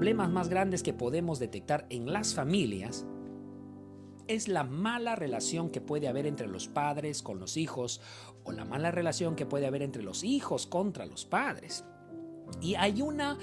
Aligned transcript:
problemas 0.00 0.30
más 0.30 0.48
grandes 0.48 0.82
que 0.82 0.92
podemos 0.92 1.38
detectar 1.38 1.86
en 1.90 2.12
las 2.12 2.34
familias 2.34 3.06
es 4.28 4.48
la 4.48 4.64
mala 4.64 5.16
relación 5.16 5.70
que 5.70 5.80
puede 5.80 6.08
haber 6.08 6.26
entre 6.26 6.46
los 6.46 6.68
padres 6.68 7.22
con 7.22 7.38
los 7.38 7.56
hijos 7.56 8.00
o 8.44 8.52
la 8.52 8.64
mala 8.64 8.90
relación 8.90 9.36
que 9.36 9.46
puede 9.46 9.66
haber 9.66 9.82
entre 9.82 10.02
los 10.02 10.24
hijos 10.24 10.66
contra 10.66 11.04
los 11.06 11.26
padres. 11.26 11.84
Y 12.60 12.76
hay 12.76 13.02
una 13.02 13.36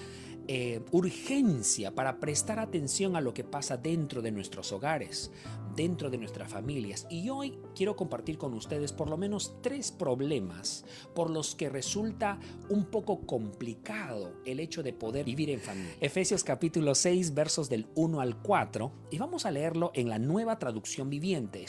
eh, 0.48 0.82
urgencia 0.92 1.94
para 1.94 2.20
prestar 2.20 2.60
atención 2.60 3.16
a 3.16 3.22
lo 3.22 3.34
que 3.34 3.44
pasa 3.44 3.78
dentro 3.78 4.22
de 4.22 4.32
nuestros 4.32 4.72
hogares, 4.72 5.32
dentro 5.76 6.10
de 6.10 6.18
nuestras 6.18 6.50
familias. 6.50 7.06
Y 7.10 7.30
hoy 7.30 7.60
quiero 7.76 7.96
compartir 7.96 8.38
con 8.38 8.54
ustedes 8.54 8.94
por 8.94 9.10
lo 9.10 9.18
menos 9.18 9.56
tres 9.62 9.92
problemas 9.92 10.86
por 11.14 11.30
los 11.30 11.54
que 11.54 11.70
resulta 11.70 12.40
un 12.70 12.86
poco 12.86 13.26
complicado 13.26 14.34
el 14.46 14.60
hecho 14.60 14.84
de 14.84 14.94
poder 14.94 15.26
vivir 15.26 15.50
en 15.50 15.60
familia. 15.60 15.96
Efesios 16.00 16.44
capítulo 16.44 16.96
6 16.96 17.34
versos 17.34 17.70
del 17.70 17.88
1 17.96 18.22
al 18.22 18.42
4 18.42 18.92
y 19.12 19.18
vamos 19.18 19.46
a 19.46 19.52
leerlo 19.52 19.92
en 19.94 20.10
la 20.10 20.18
nueva 20.18 20.60
traducción 20.60 21.10
viviente. 21.10 21.66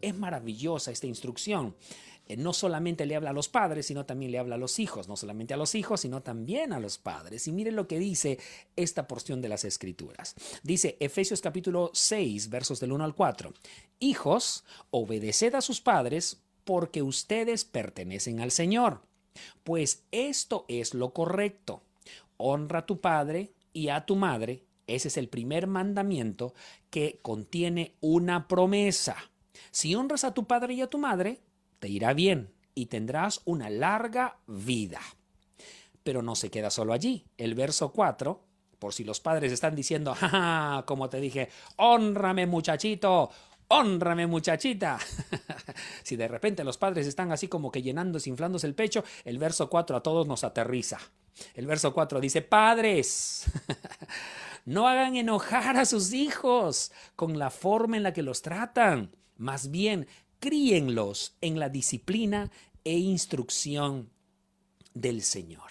es 0.00 0.18
maravillosa 0.18 0.90
esta 0.90 1.06
instrucción. 1.06 1.74
No 2.36 2.52
solamente 2.52 3.06
le 3.06 3.16
habla 3.16 3.30
a 3.30 3.34
los 3.34 3.48
padres, 3.48 3.86
sino 3.86 4.06
también 4.06 4.32
le 4.32 4.38
habla 4.38 4.56
a 4.56 4.58
los 4.58 4.78
hijos, 4.78 5.08
no 5.08 5.16
solamente 5.16 5.54
a 5.54 5.56
los 5.56 5.74
hijos, 5.74 6.00
sino 6.00 6.22
también 6.22 6.72
a 6.72 6.80
los 6.80 6.98
padres. 6.98 7.46
Y 7.46 7.52
miren 7.52 7.76
lo 7.76 7.88
que 7.88 7.98
dice 7.98 8.38
esta 8.76 9.06
porción 9.06 9.40
de 9.40 9.48
las 9.48 9.64
escrituras. 9.64 10.34
Dice 10.62 10.96
Efesios 11.00 11.40
capítulo 11.40 11.90
6, 11.92 12.50
versos 12.50 12.80
del 12.80 12.92
1 12.92 13.04
al 13.04 13.14
4. 13.14 13.52
Hijos, 13.98 14.64
obedeced 14.90 15.54
a 15.54 15.60
sus 15.60 15.80
padres 15.80 16.40
porque 16.64 17.02
ustedes 17.02 17.64
pertenecen 17.64 18.40
al 18.40 18.50
Señor. 18.50 19.02
Pues 19.64 20.04
esto 20.10 20.64
es 20.68 20.94
lo 20.94 21.12
correcto. 21.12 21.82
Honra 22.36 22.80
a 22.80 22.86
tu 22.86 23.00
padre 23.00 23.52
y 23.72 23.88
a 23.88 24.06
tu 24.06 24.16
madre. 24.16 24.64
Ese 24.86 25.08
es 25.08 25.16
el 25.16 25.28
primer 25.28 25.66
mandamiento 25.66 26.54
que 26.90 27.20
contiene 27.22 27.94
una 28.00 28.48
promesa. 28.48 29.16
Si 29.70 29.94
honras 29.94 30.24
a 30.24 30.34
tu 30.34 30.46
padre 30.46 30.74
y 30.74 30.80
a 30.80 30.88
tu 30.88 30.98
madre, 30.98 31.40
te 31.80 31.88
irá 31.88 32.14
bien 32.14 32.54
y 32.74 32.86
tendrás 32.86 33.40
una 33.44 33.68
larga 33.68 34.38
vida. 34.46 35.00
Pero 36.04 36.22
no 36.22 36.36
se 36.36 36.50
queda 36.50 36.70
solo 36.70 36.92
allí. 36.92 37.26
El 37.36 37.54
verso 37.54 37.92
4, 37.92 38.40
por 38.78 38.94
si 38.94 39.04
los 39.04 39.20
padres 39.20 39.52
están 39.52 39.74
diciendo, 39.74 40.14
ja, 40.14 40.84
como 40.86 41.10
te 41.10 41.20
dije, 41.20 41.48
honrame 41.76 42.46
muchachito, 42.46 43.30
honrame 43.68 44.26
muchachita. 44.26 44.98
si 46.02 46.16
de 46.16 46.28
repente 46.28 46.64
los 46.64 46.78
padres 46.78 47.06
están 47.06 47.32
así 47.32 47.48
como 47.48 47.70
que 47.70 47.82
llenándose, 47.82 48.30
inflándose 48.30 48.66
el 48.66 48.74
pecho, 48.74 49.04
el 49.24 49.38
verso 49.38 49.68
4 49.68 49.96
a 49.96 50.02
todos 50.02 50.26
nos 50.26 50.44
aterriza. 50.44 50.98
El 51.54 51.66
verso 51.66 51.92
4 51.92 52.20
dice, 52.20 52.42
padres, 52.42 53.44
no 54.64 54.88
hagan 54.88 55.16
enojar 55.16 55.76
a 55.76 55.84
sus 55.84 56.12
hijos 56.12 56.92
con 57.16 57.38
la 57.38 57.50
forma 57.50 57.96
en 57.96 58.02
la 58.02 58.12
que 58.12 58.22
los 58.22 58.42
tratan. 58.42 59.14
Más 59.36 59.70
bien, 59.70 60.06
críenlos 60.40 61.36
en 61.40 61.58
la 61.60 61.68
disciplina 61.68 62.50
e 62.82 62.98
instrucción 62.98 64.10
del 64.94 65.22
Señor. 65.22 65.70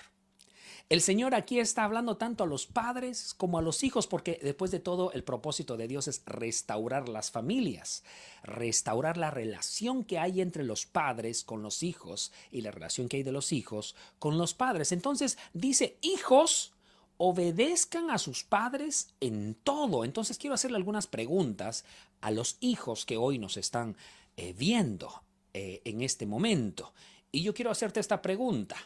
El 0.89 1.01
Señor 1.01 1.35
aquí 1.35 1.59
está 1.59 1.83
hablando 1.83 2.17
tanto 2.17 2.43
a 2.43 2.47
los 2.47 2.65
padres 2.65 3.35
como 3.35 3.59
a 3.59 3.61
los 3.61 3.83
hijos, 3.83 4.07
porque 4.07 4.39
después 4.41 4.71
de 4.71 4.79
todo 4.79 5.11
el 5.11 5.23
propósito 5.23 5.77
de 5.77 5.87
Dios 5.87 6.07
es 6.07 6.23
restaurar 6.25 7.09
las 7.09 7.29
familias, 7.29 8.03
restaurar 8.41 9.15
la 9.15 9.29
relación 9.29 10.03
que 10.03 10.17
hay 10.17 10.41
entre 10.41 10.63
los 10.63 10.87
padres 10.87 11.43
con 11.43 11.61
los 11.61 11.83
hijos 11.83 12.31
y 12.49 12.61
la 12.61 12.71
relación 12.71 13.07
que 13.07 13.17
hay 13.17 13.23
de 13.23 13.31
los 13.31 13.51
hijos 13.51 13.95
con 14.17 14.39
los 14.39 14.55
padres. 14.55 14.91
Entonces 14.91 15.37
dice, 15.53 15.99
hijos, 16.01 16.73
obedezcan 17.17 18.09
a 18.09 18.17
sus 18.17 18.43
padres 18.43 19.13
en 19.19 19.53
todo. 19.63 20.05
Entonces 20.05 20.39
quiero 20.39 20.55
hacerle 20.55 20.77
algunas 20.77 21.05
preguntas 21.05 21.85
a 22.19 22.31
los 22.31 22.57
hijos 22.61 23.05
que 23.05 23.17
hoy 23.17 23.37
nos 23.37 23.57
están 23.57 23.95
eh, 24.41 24.53
viendo 24.57 25.21
eh, 25.53 25.81
en 25.83 26.01
este 26.01 26.25
momento. 26.25 26.93
Y 27.29 27.43
yo 27.43 27.53
quiero 27.53 27.71
hacerte 27.71 27.99
esta 27.99 28.21
pregunta. 28.21 28.77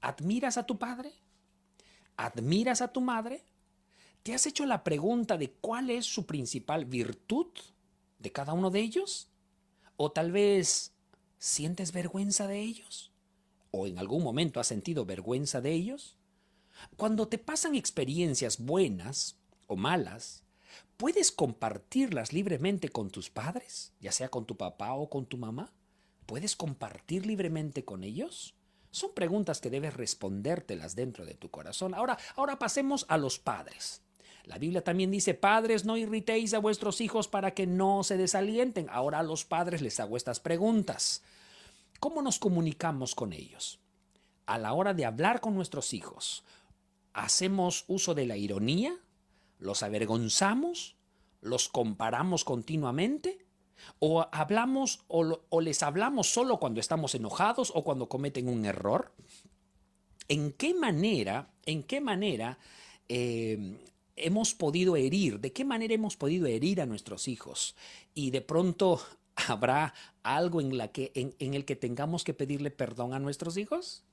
¿Admiras 0.00 0.58
a 0.58 0.64
tu 0.64 0.78
padre? 0.78 1.12
¿Admiras 2.16 2.82
a 2.82 2.92
tu 2.92 3.00
madre? 3.00 3.44
¿Te 4.22 4.32
has 4.32 4.46
hecho 4.46 4.64
la 4.64 4.84
pregunta 4.84 5.36
de 5.36 5.50
cuál 5.50 5.90
es 5.90 6.06
su 6.06 6.24
principal 6.24 6.84
virtud 6.84 7.48
de 8.20 8.30
cada 8.30 8.52
uno 8.52 8.70
de 8.70 8.78
ellos? 8.78 9.28
¿O 9.96 10.12
tal 10.12 10.30
vez 10.30 10.92
sientes 11.40 11.90
vergüenza 11.90 12.46
de 12.46 12.60
ellos? 12.60 13.10
¿O 13.72 13.88
en 13.88 13.98
algún 13.98 14.22
momento 14.22 14.60
has 14.60 14.68
sentido 14.68 15.04
vergüenza 15.04 15.60
de 15.60 15.72
ellos? 15.72 16.16
Cuando 16.96 17.26
te 17.26 17.38
pasan 17.38 17.74
experiencias 17.74 18.60
buenas 18.60 19.36
o 19.66 19.74
malas, 19.74 20.41
¿Puedes 21.02 21.32
compartirlas 21.32 22.32
libremente 22.32 22.88
con 22.88 23.10
tus 23.10 23.28
padres, 23.28 23.92
ya 23.98 24.12
sea 24.12 24.28
con 24.28 24.46
tu 24.46 24.56
papá 24.56 24.92
o 24.92 25.10
con 25.10 25.26
tu 25.26 25.36
mamá? 25.36 25.72
¿Puedes 26.26 26.54
compartir 26.54 27.26
libremente 27.26 27.84
con 27.84 28.04
ellos? 28.04 28.54
Son 28.92 29.12
preguntas 29.12 29.60
que 29.60 29.68
debes 29.68 29.94
respondértelas 29.94 30.94
dentro 30.94 31.26
de 31.26 31.34
tu 31.34 31.50
corazón. 31.50 31.92
Ahora, 31.92 32.18
ahora 32.36 32.60
pasemos 32.60 33.04
a 33.08 33.18
los 33.18 33.40
padres. 33.40 34.00
La 34.44 34.58
Biblia 34.58 34.84
también 34.84 35.10
dice, 35.10 35.34
padres, 35.34 35.84
no 35.84 35.96
irritéis 35.96 36.54
a 36.54 36.60
vuestros 36.60 37.00
hijos 37.00 37.26
para 37.26 37.52
que 37.52 37.66
no 37.66 38.04
se 38.04 38.16
desalienten. 38.16 38.86
Ahora 38.88 39.18
a 39.18 39.24
los 39.24 39.44
padres 39.44 39.82
les 39.82 39.98
hago 39.98 40.16
estas 40.16 40.38
preguntas. 40.38 41.24
¿Cómo 41.98 42.22
nos 42.22 42.38
comunicamos 42.38 43.16
con 43.16 43.32
ellos? 43.32 43.80
A 44.46 44.56
la 44.56 44.72
hora 44.72 44.94
de 44.94 45.04
hablar 45.04 45.40
con 45.40 45.56
nuestros 45.56 45.94
hijos, 45.94 46.44
¿hacemos 47.12 47.86
uso 47.88 48.14
de 48.14 48.26
la 48.26 48.36
ironía? 48.36 48.96
¿Los 49.62 49.82
avergonzamos? 49.82 50.96
¿Los 51.40 51.68
comparamos 51.68 52.44
continuamente? 52.44 53.46
¿O 53.98 54.26
hablamos 54.32 55.04
o, 55.08 55.60
les 55.60 55.82
hablamos 55.82 56.32
solo 56.32 56.58
cuando 56.58 56.80
estamos 56.80 57.14
enojados 57.14 57.72
o 57.74 57.84
cuando 57.84 58.08
cometen 58.08 58.48
un 58.48 58.64
error? 58.64 59.12
¿En 60.28 60.52
qué 60.52 60.74
manera, 60.74 61.52
en 61.64 61.82
qué 61.84 62.00
manera 62.00 62.58
eh, 63.08 63.78
hemos 64.16 64.54
podido 64.54 64.96
herir? 64.96 65.40
¿De 65.40 65.52
qué 65.52 65.64
manera 65.64 65.94
hemos 65.94 66.16
podido 66.16 66.46
herir 66.46 66.80
a 66.80 66.86
nuestros 66.86 67.28
hijos? 67.28 67.76
Y 68.14 68.30
de 68.30 68.40
pronto 68.40 69.00
habrá 69.48 69.94
algo 70.22 70.60
en, 70.60 70.76
que, 70.90 71.12
en 71.14 71.54
el 71.54 71.64
que 71.64 71.76
tengamos 71.76 72.24
que 72.24 72.34
pedirle 72.34 72.70
perdón 72.70 73.14
a 73.14 73.20
nuestros 73.20 73.56
hijos? 73.56 74.04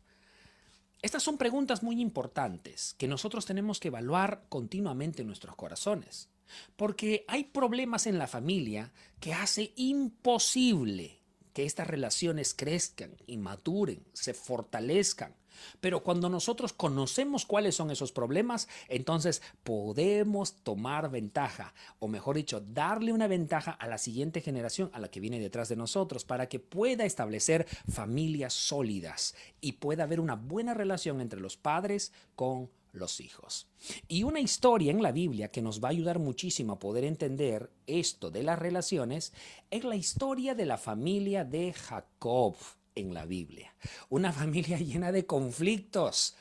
Estas 1.02 1.24
son 1.24 1.38
preguntas 1.38 1.82
muy 1.82 2.02
importantes 2.02 2.94
que 2.98 3.08
nosotros 3.08 3.46
tenemos 3.46 3.80
que 3.80 3.88
evaluar 3.88 4.44
continuamente 4.50 5.22
en 5.22 5.28
nuestros 5.28 5.56
corazones, 5.56 6.30
porque 6.76 7.24
hay 7.28 7.46
problemas 7.46 8.06
en 8.06 8.18
la 8.18 8.28
familia 8.28 8.92
que 9.20 9.34
hace 9.34 9.72
imposible 9.78 11.19
que 11.59 11.66
estas 11.66 11.88
relaciones 11.88 12.53
crezcan 12.53 13.18
y 13.28 13.36
maduren, 13.36 14.02
se 14.14 14.34
fortalezcan, 14.34 15.36
pero 15.81 16.03
cuando 16.03 16.30
nosotros 16.30 16.72
conocemos 16.72 17.46
cuáles 17.46 17.75
son 17.75 17.92
esos 17.92 18.14
problemas, 18.14 18.70
entonces 18.88 19.42
podemos 19.66 20.53
tomar 20.64 21.12
ventaja, 21.12 21.74
o 22.00 22.08
mejor 22.08 22.38
dicho, 22.38 22.62
darle 22.62 23.12
una 23.12 23.28
ventaja 23.28 23.72
a 23.72 23.88
la 23.88 23.98
siguiente 23.98 24.40
generación, 24.40 24.90
a 24.94 25.00
la 25.00 25.12
que 25.12 25.19
viene 25.19 25.38
detrás 25.38 25.68
de 25.68 25.75
nosotros, 25.75 26.24
para 26.24 26.48
que 26.48 26.62
pueda 26.62 27.03
establecer 27.03 27.68
familias 27.90 28.53
sólidas 28.53 29.36
y 29.59 29.74
pueda 29.74 30.03
haber 30.03 30.22
una 30.22 30.36
buena 30.36 30.74
relación 30.74 31.19
entre 31.19 31.42
los 31.42 31.58
padres 31.58 32.14
con 32.38 32.69
los 32.91 33.19
hijos. 33.19 33.67
Y 34.07 34.23
una 34.23 34.39
historia 34.39 34.91
en 34.91 35.01
la 35.01 35.11
Biblia 35.11 35.51
que 35.51 35.61
nos 35.61 35.83
va 35.83 35.89
a 35.89 35.91
ayudar 35.91 36.19
muchísimo 36.19 36.74
a 36.74 36.80
poder 36.80 37.03
entender 37.03 37.71
esto 37.88 38.31
de 38.31 38.44
las 38.44 38.59
relaciones 38.59 39.33
es 39.69 39.83
la 39.83 39.95
historia 39.95 40.56
de 40.56 40.65
la 40.65 40.77
familia 40.77 41.45
de 41.45 41.74
Jacob 41.74 42.56
en 42.95 43.13
la 43.13 43.25
Biblia. 43.25 43.74
Una 44.09 44.31
familia 44.31 44.77
llena 44.80 45.12
de 45.12 45.25
conflictos. 45.25 46.36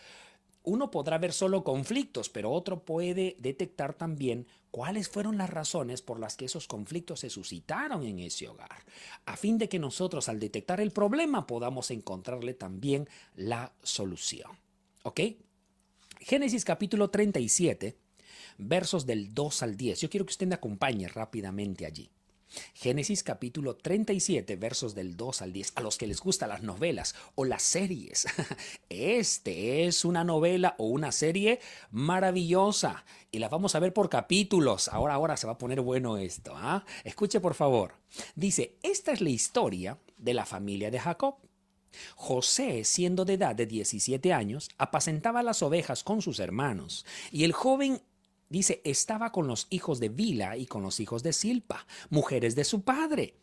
Uno 0.63 0.91
podrá 0.91 1.17
ver 1.19 1.33
solo 1.33 1.65
conflictos, 1.65 2.29
pero 2.29 2.51
otro 2.51 2.85
puede 2.85 3.37
detectar 3.39 3.95
también 3.95 4.47
cuáles 4.71 5.09
fueron 5.09 5.39
las 5.39 5.49
razones 5.49 6.03
por 6.03 6.21
las 6.21 6.37
que 6.37 6.45
esos 6.45 6.67
conflictos 6.67 7.21
se 7.21 7.31
suscitaron 7.31 8.05
en 8.05 8.19
ese 8.19 8.49
hogar, 8.49 8.85
a 9.25 9.37
fin 9.37 9.57
de 9.57 9.69
que 9.69 9.79
nosotros 9.79 10.29
al 10.29 10.39
detectar 10.39 10.81
el 10.81 10.91
problema 10.91 11.47
podamos 11.47 11.91
encontrarle 11.91 12.53
también 12.53 13.09
la 13.35 13.73
solución. 13.83 14.51
¿Ok? 15.05 15.21
Génesis 16.21 16.65
capítulo 16.65 17.11
37, 17.11 17.97
versos 18.59 19.07
del 19.07 19.35
2 19.35 19.63
al 19.63 19.77
10. 19.77 20.01
Yo 20.01 20.11
quiero 20.11 20.27
que 20.27 20.33
usted 20.33 20.47
me 20.47 20.57
acompañe 20.57 21.07
rápidamente 21.09 21.87
allí. 21.87 22.11
Génesis 22.75 23.23
capítulo 23.23 23.77
37, 23.77 24.57
versos 24.57 24.95
del 24.95 25.17
2 25.17 25.43
al 25.43 25.53
10, 25.53 25.73
a 25.77 25.81
los 25.81 25.99
que 25.99 26.07
les 26.07 26.21
gustan 26.21 26.49
las 26.49 26.63
novelas 26.63 27.15
o 27.35 27.45
las 27.45 27.63
series. 27.63 28.27
Este 28.89 29.85
es 29.85 30.05
una 30.05 30.25
novela 30.25 30.75
o 30.79 30.87
una 30.87 31.13
serie 31.13 31.61
maravillosa 31.91 33.05
y 33.31 33.39
la 33.39 33.49
vamos 33.49 33.75
a 33.75 33.81
ver 33.81 33.93
por 33.93 34.09
capítulos. 34.09 34.89
Ahora, 34.89 35.15
ahora 35.15 35.37
se 35.37 35.47
va 35.47 35.53
a 35.55 35.59
poner 35.59 35.83
bueno 35.83 36.17
esto. 36.17 36.53
¿ah? 36.57 36.85
Escuche 37.05 37.39
por 37.39 37.55
favor. 37.55 37.95
Dice, 38.35 38.77
esta 38.83 39.13
es 39.13 39.21
la 39.21 39.31
historia 39.31 39.99
de 40.17 40.35
la 40.35 40.47
familia 40.47 40.91
de 40.91 40.99
Jacob. 40.99 41.37
José, 42.17 42.85
siendo 42.85 43.25
de 43.25 43.35
edad 43.35 43.55
de 43.55 43.67
17 43.67 44.33
años, 44.33 44.71
apacentaba 44.79 45.43
las 45.43 45.63
ovejas 45.63 46.05
con 46.05 46.23
sus 46.23 46.39
hermanos, 46.41 47.05
y 47.31 47.45
el 47.45 47.53
joven 47.53 48.01
Dice, 48.51 48.81
estaba 48.85 49.31
con 49.31 49.47
los 49.47 49.67
hijos 49.69 50.01
de 50.01 50.09
Vila 50.09 50.57
y 50.57 50.65
con 50.65 50.83
los 50.83 51.01
hijos 51.01 51.23
de 51.23 51.35
Silpa, 51.35 51.87
mujeres 52.09 52.55
de 52.55 52.65
su 52.65 52.81
padre. 52.83 53.35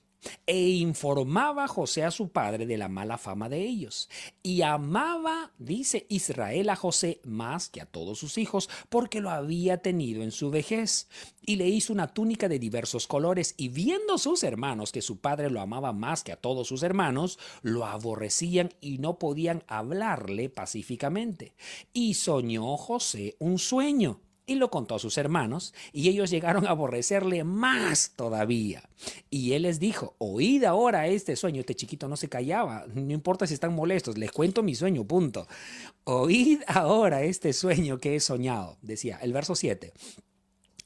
E 0.48 0.70
informaba 0.70 1.68
José 1.68 2.04
a 2.04 2.12
su 2.12 2.30
padre 2.30 2.66
de 2.66 2.78
la 2.78 2.88
mala 2.88 3.18
fama 3.18 3.50
de 3.50 3.62
ellos. 3.62 4.10
Y 4.42 4.62
amaba, 4.62 5.52
dice 5.58 6.06
Israel, 6.10 6.70
a 6.70 6.76
José 6.76 7.20
más 7.24 7.70
que 7.70 7.82
a 7.82 7.86
todos 7.86 8.20
sus 8.20 8.38
hijos, 8.38 8.70
porque 8.90 9.22
lo 9.22 9.30
había 9.30 9.78
tenido 9.78 10.24
en 10.24 10.32
su 10.32 10.50
vejez. 10.50 11.08
Y 11.42 11.58
le 11.58 11.68
hizo 11.68 11.94
una 11.94 12.14
túnica 12.14 12.50
de 12.50 12.60
diversos 12.60 13.08
colores, 13.08 13.54
y 13.58 13.70
viendo 13.70 14.18
sus 14.18 14.44
hermanos 14.44 14.92
que 14.92 15.02
su 15.02 15.20
padre 15.20 15.50
lo 15.50 15.62
amaba 15.62 15.94
más 15.94 16.24
que 16.24 16.32
a 16.32 16.38
todos 16.38 16.68
sus 16.68 16.84
hermanos, 16.84 17.40
lo 17.62 17.86
aborrecían 17.86 18.74
y 18.82 18.98
no 18.98 19.20
podían 19.20 19.64
hablarle 19.68 20.50
pacíficamente. 20.50 21.54
Y 21.94 22.16
soñó 22.16 22.78
José 22.78 23.36
un 23.40 23.60
sueño 23.60 24.22
y 24.46 24.56
lo 24.56 24.70
contó 24.70 24.96
a 24.96 25.00
sus 25.00 25.18
hermanos, 25.18 25.74
y 25.92 26.10
ellos 26.10 26.30
llegaron 26.30 26.66
a 26.68 26.72
aborrecerle 26.72 27.44
más 27.44 28.14
todavía. 28.16 28.90
Y 29.30 29.54
él 29.54 29.64
les 29.64 29.80
dijo, 29.80 30.16
oíd 30.18 30.64
ahora 30.64 31.08
este 31.08 31.36
sueño. 31.36 31.60
Este 31.60 31.76
chiquito 31.76 32.08
no 32.08 32.18
se 32.18 32.30
callaba, 32.30 32.86
no 32.94 33.14
importa 33.14 33.48
si 33.48 33.54
están 33.54 33.74
molestos, 33.74 34.18
les 34.18 34.32
cuento 34.32 34.64
mi 34.64 34.76
sueño, 34.76 35.06
punto. 35.06 35.48
Oíd 36.04 36.62
ahora 36.68 37.24
este 37.24 37.54
sueño 37.54 37.98
que 37.98 38.16
he 38.16 38.20
soñado, 38.20 38.78
decía 38.82 39.18
el 39.22 39.34
verso 39.34 39.56
7. 39.56 39.94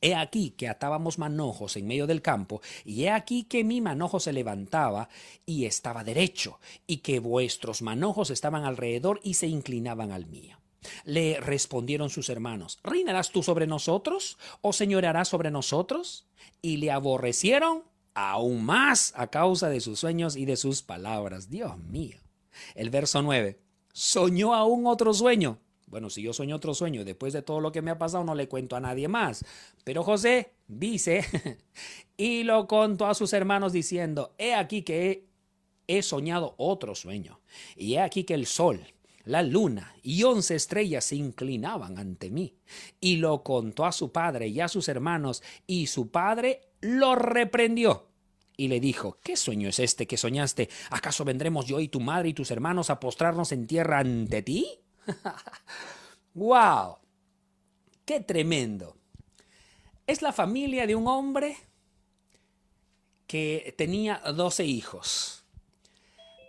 He 0.01 0.15
aquí 0.15 0.51
que 0.51 0.69
atábamos 0.69 1.19
manojos 1.19 1.75
en 1.75 1.85
medio 1.85 2.07
del 2.07 2.21
campo, 2.21 2.61
y 2.85 3.03
he 3.03 3.09
aquí 3.09 3.43
que 3.43 3.65
mi 3.65 3.81
manojo 3.81 4.21
se 4.21 4.31
levantaba 4.31 5.09
y 5.45 5.65
estaba 5.65 6.05
derecho, 6.05 6.59
y 6.87 6.97
que 6.97 7.19
vuestros 7.19 7.81
manojos 7.81 8.29
estaban 8.29 8.63
alrededor 8.63 9.19
y 9.23 9.33
se 9.33 9.47
inclinaban 9.47 10.11
al 10.11 10.25
mío. 10.25 10.57
Le 11.03 11.39
respondieron 11.39 12.09
sus 12.09 12.29
hermanos, 12.29 12.79
¿reinarás 12.83 13.31
tú 13.31 13.43
sobre 13.43 13.67
nosotros 13.67 14.37
o 14.61 14.73
señorearás 14.73 15.27
sobre 15.27 15.51
nosotros? 15.51 16.27
Y 16.61 16.77
le 16.77 16.91
aborrecieron 16.91 17.83
aún 18.13 18.65
más 18.65 19.13
a 19.15 19.27
causa 19.27 19.69
de 19.69 19.81
sus 19.81 19.99
sueños 19.99 20.35
y 20.35 20.45
de 20.45 20.57
sus 20.57 20.81
palabras. 20.81 21.49
Dios 21.49 21.77
mío. 21.77 22.17
El 22.75 22.89
verso 22.89 23.21
9. 23.21 23.59
Soñó 23.93 24.53
aún 24.53 24.87
otro 24.87 25.13
sueño. 25.13 25.59
Bueno, 25.87 26.09
si 26.09 26.21
yo 26.21 26.33
sueño 26.33 26.55
otro 26.55 26.75
sueño, 26.75 27.03
después 27.03 27.33
de 27.33 27.41
todo 27.41 27.59
lo 27.59 27.71
que 27.71 27.81
me 27.81 27.91
ha 27.91 27.97
pasado, 27.97 28.23
no 28.23 28.35
le 28.35 28.47
cuento 28.47 28.75
a 28.75 28.79
nadie 28.79 29.07
más. 29.07 29.43
Pero 29.83 30.03
José 30.03 30.53
dice, 30.67 31.25
y 32.17 32.43
lo 32.43 32.67
contó 32.67 33.07
a 33.07 33.15
sus 33.15 33.33
hermanos 33.33 33.73
diciendo, 33.73 34.35
he 34.37 34.53
aquí 34.53 34.83
que 34.83 35.09
he, 35.09 35.97
he 35.97 36.01
soñado 36.03 36.53
otro 36.57 36.93
sueño, 36.93 37.39
y 37.75 37.95
he 37.95 37.99
aquí 38.01 38.23
que 38.23 38.35
el 38.35 38.45
sol 38.45 38.85
la 39.23 39.41
luna 39.43 39.95
y 40.01 40.23
once 40.23 40.55
estrellas 40.55 41.05
se 41.05 41.15
inclinaban 41.15 41.97
ante 41.97 42.29
mí. 42.29 42.57
Y 42.99 43.17
lo 43.17 43.43
contó 43.43 43.85
a 43.85 43.91
su 43.91 44.11
padre 44.11 44.47
y 44.47 44.59
a 44.59 44.67
sus 44.67 44.87
hermanos, 44.87 45.43
y 45.67 45.87
su 45.87 46.09
padre 46.09 46.69
lo 46.81 47.15
reprendió. 47.15 48.07
Y 48.57 48.67
le 48.67 48.79
dijo, 48.79 49.19
¿qué 49.23 49.37
sueño 49.37 49.69
es 49.69 49.79
este 49.79 50.05
que 50.05 50.17
soñaste? 50.17 50.69
¿Acaso 50.89 51.23
vendremos 51.23 51.65
yo 51.65 51.79
y 51.79 51.87
tu 51.87 51.99
madre 51.99 52.29
y 52.29 52.33
tus 52.33 52.51
hermanos 52.51 52.89
a 52.89 52.99
postrarnos 52.99 53.51
en 53.51 53.67
tierra 53.67 53.99
ante 53.99 54.41
ti? 54.41 54.67
¡Wow! 56.33 56.97
¡Qué 58.03 58.19
tremendo! 58.19 58.97
Es 60.05 60.21
la 60.21 60.33
familia 60.33 60.87
de 60.87 60.95
un 60.95 61.07
hombre 61.07 61.55
que 63.27 63.73
tenía 63.77 64.19
doce 64.33 64.65
hijos 64.65 65.38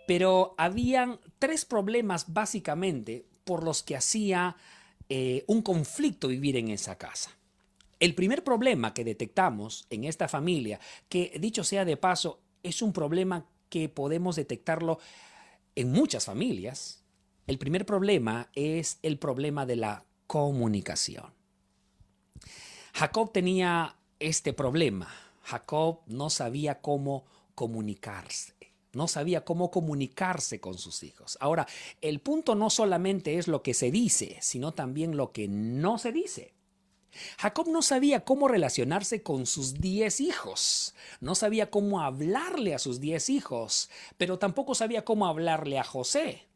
pero 0.07 0.55
habían 0.57 1.19
tres 1.39 1.65
problemas 1.65 2.33
básicamente 2.33 3.25
por 3.43 3.63
los 3.63 3.83
que 3.83 3.95
hacía 3.95 4.55
eh, 5.09 5.43
un 5.47 5.61
conflicto 5.61 6.27
vivir 6.27 6.55
en 6.57 6.69
esa 6.69 6.97
casa. 6.97 7.31
El 7.99 8.15
primer 8.15 8.43
problema 8.43 8.93
que 8.93 9.03
detectamos 9.03 9.85
en 9.89 10.05
esta 10.05 10.27
familia, 10.27 10.79
que 11.07 11.37
dicho 11.39 11.63
sea 11.63 11.85
de 11.85 11.97
paso, 11.97 12.39
es 12.63 12.81
un 12.81 12.93
problema 12.93 13.45
que 13.69 13.89
podemos 13.89 14.35
detectarlo 14.35 14.99
en 15.75 15.91
muchas 15.91 16.25
familias, 16.25 17.03
el 17.47 17.57
primer 17.57 17.85
problema 17.85 18.49
es 18.55 18.99
el 19.01 19.17
problema 19.17 19.65
de 19.65 19.75
la 19.75 20.05
comunicación. 20.27 21.33
Jacob 22.93 23.31
tenía 23.31 23.97
este 24.19 24.53
problema. 24.53 25.09
Jacob 25.43 25.99
no 26.07 26.29
sabía 26.29 26.81
cómo 26.81 27.25
comunicarse. 27.55 28.53
No 28.93 29.07
sabía 29.07 29.45
cómo 29.45 29.71
comunicarse 29.71 30.59
con 30.59 30.77
sus 30.77 31.03
hijos. 31.03 31.37
Ahora, 31.39 31.67
el 32.01 32.19
punto 32.19 32.55
no 32.55 32.69
solamente 32.69 33.37
es 33.37 33.47
lo 33.47 33.63
que 33.63 33.73
se 33.73 33.91
dice, 33.91 34.37
sino 34.41 34.73
también 34.73 35.15
lo 35.15 35.31
que 35.31 35.47
no 35.47 35.97
se 35.97 36.11
dice. 36.11 36.53
Jacob 37.37 37.67
no 37.67 37.81
sabía 37.81 38.23
cómo 38.23 38.47
relacionarse 38.47 39.21
con 39.21 39.45
sus 39.45 39.75
diez 39.75 40.21
hijos, 40.21 40.95
no 41.19 41.35
sabía 41.35 41.69
cómo 41.69 42.01
hablarle 42.01 42.73
a 42.73 42.79
sus 42.79 42.99
diez 42.99 43.29
hijos, 43.29 43.89
pero 44.17 44.39
tampoco 44.39 44.75
sabía 44.75 45.03
cómo 45.03 45.27
hablarle 45.27 45.77
a 45.77 45.83
José. 45.83 46.47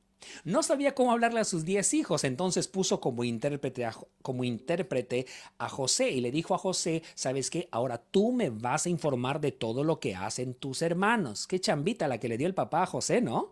No 0.43 0.63
sabía 0.63 0.95
cómo 0.95 1.11
hablarle 1.11 1.39
a 1.39 1.45
sus 1.45 1.65
diez 1.65 1.93
hijos, 1.93 2.23
entonces 2.23 2.67
puso 2.67 2.99
como 2.99 3.23
intérprete, 3.23 3.85
a, 3.85 5.69
José 5.69 6.09
y 6.11 6.21
le 6.21 6.31
dijo 6.31 6.55
a 6.55 6.57
José, 6.57 7.03
¿sabes 7.13 7.49
qué? 7.49 7.67
Ahora 7.71 7.97
tú 7.97 8.31
me 8.31 8.49
vas 8.49 8.85
a 8.85 8.89
informar 8.89 9.39
de 9.39 9.51
todo 9.51 9.83
lo 9.83 9.99
que 9.99 10.15
hacen 10.15 10.53
tus 10.53 10.81
hermanos. 10.81 11.47
Qué 11.47 11.59
chambita 11.59 12.07
la 12.07 12.19
que 12.19 12.29
le 12.29 12.37
dio 12.37 12.47
el 12.47 12.53
papá 12.53 12.83
a 12.83 12.87
José, 12.87 13.21
¿no? 13.21 13.51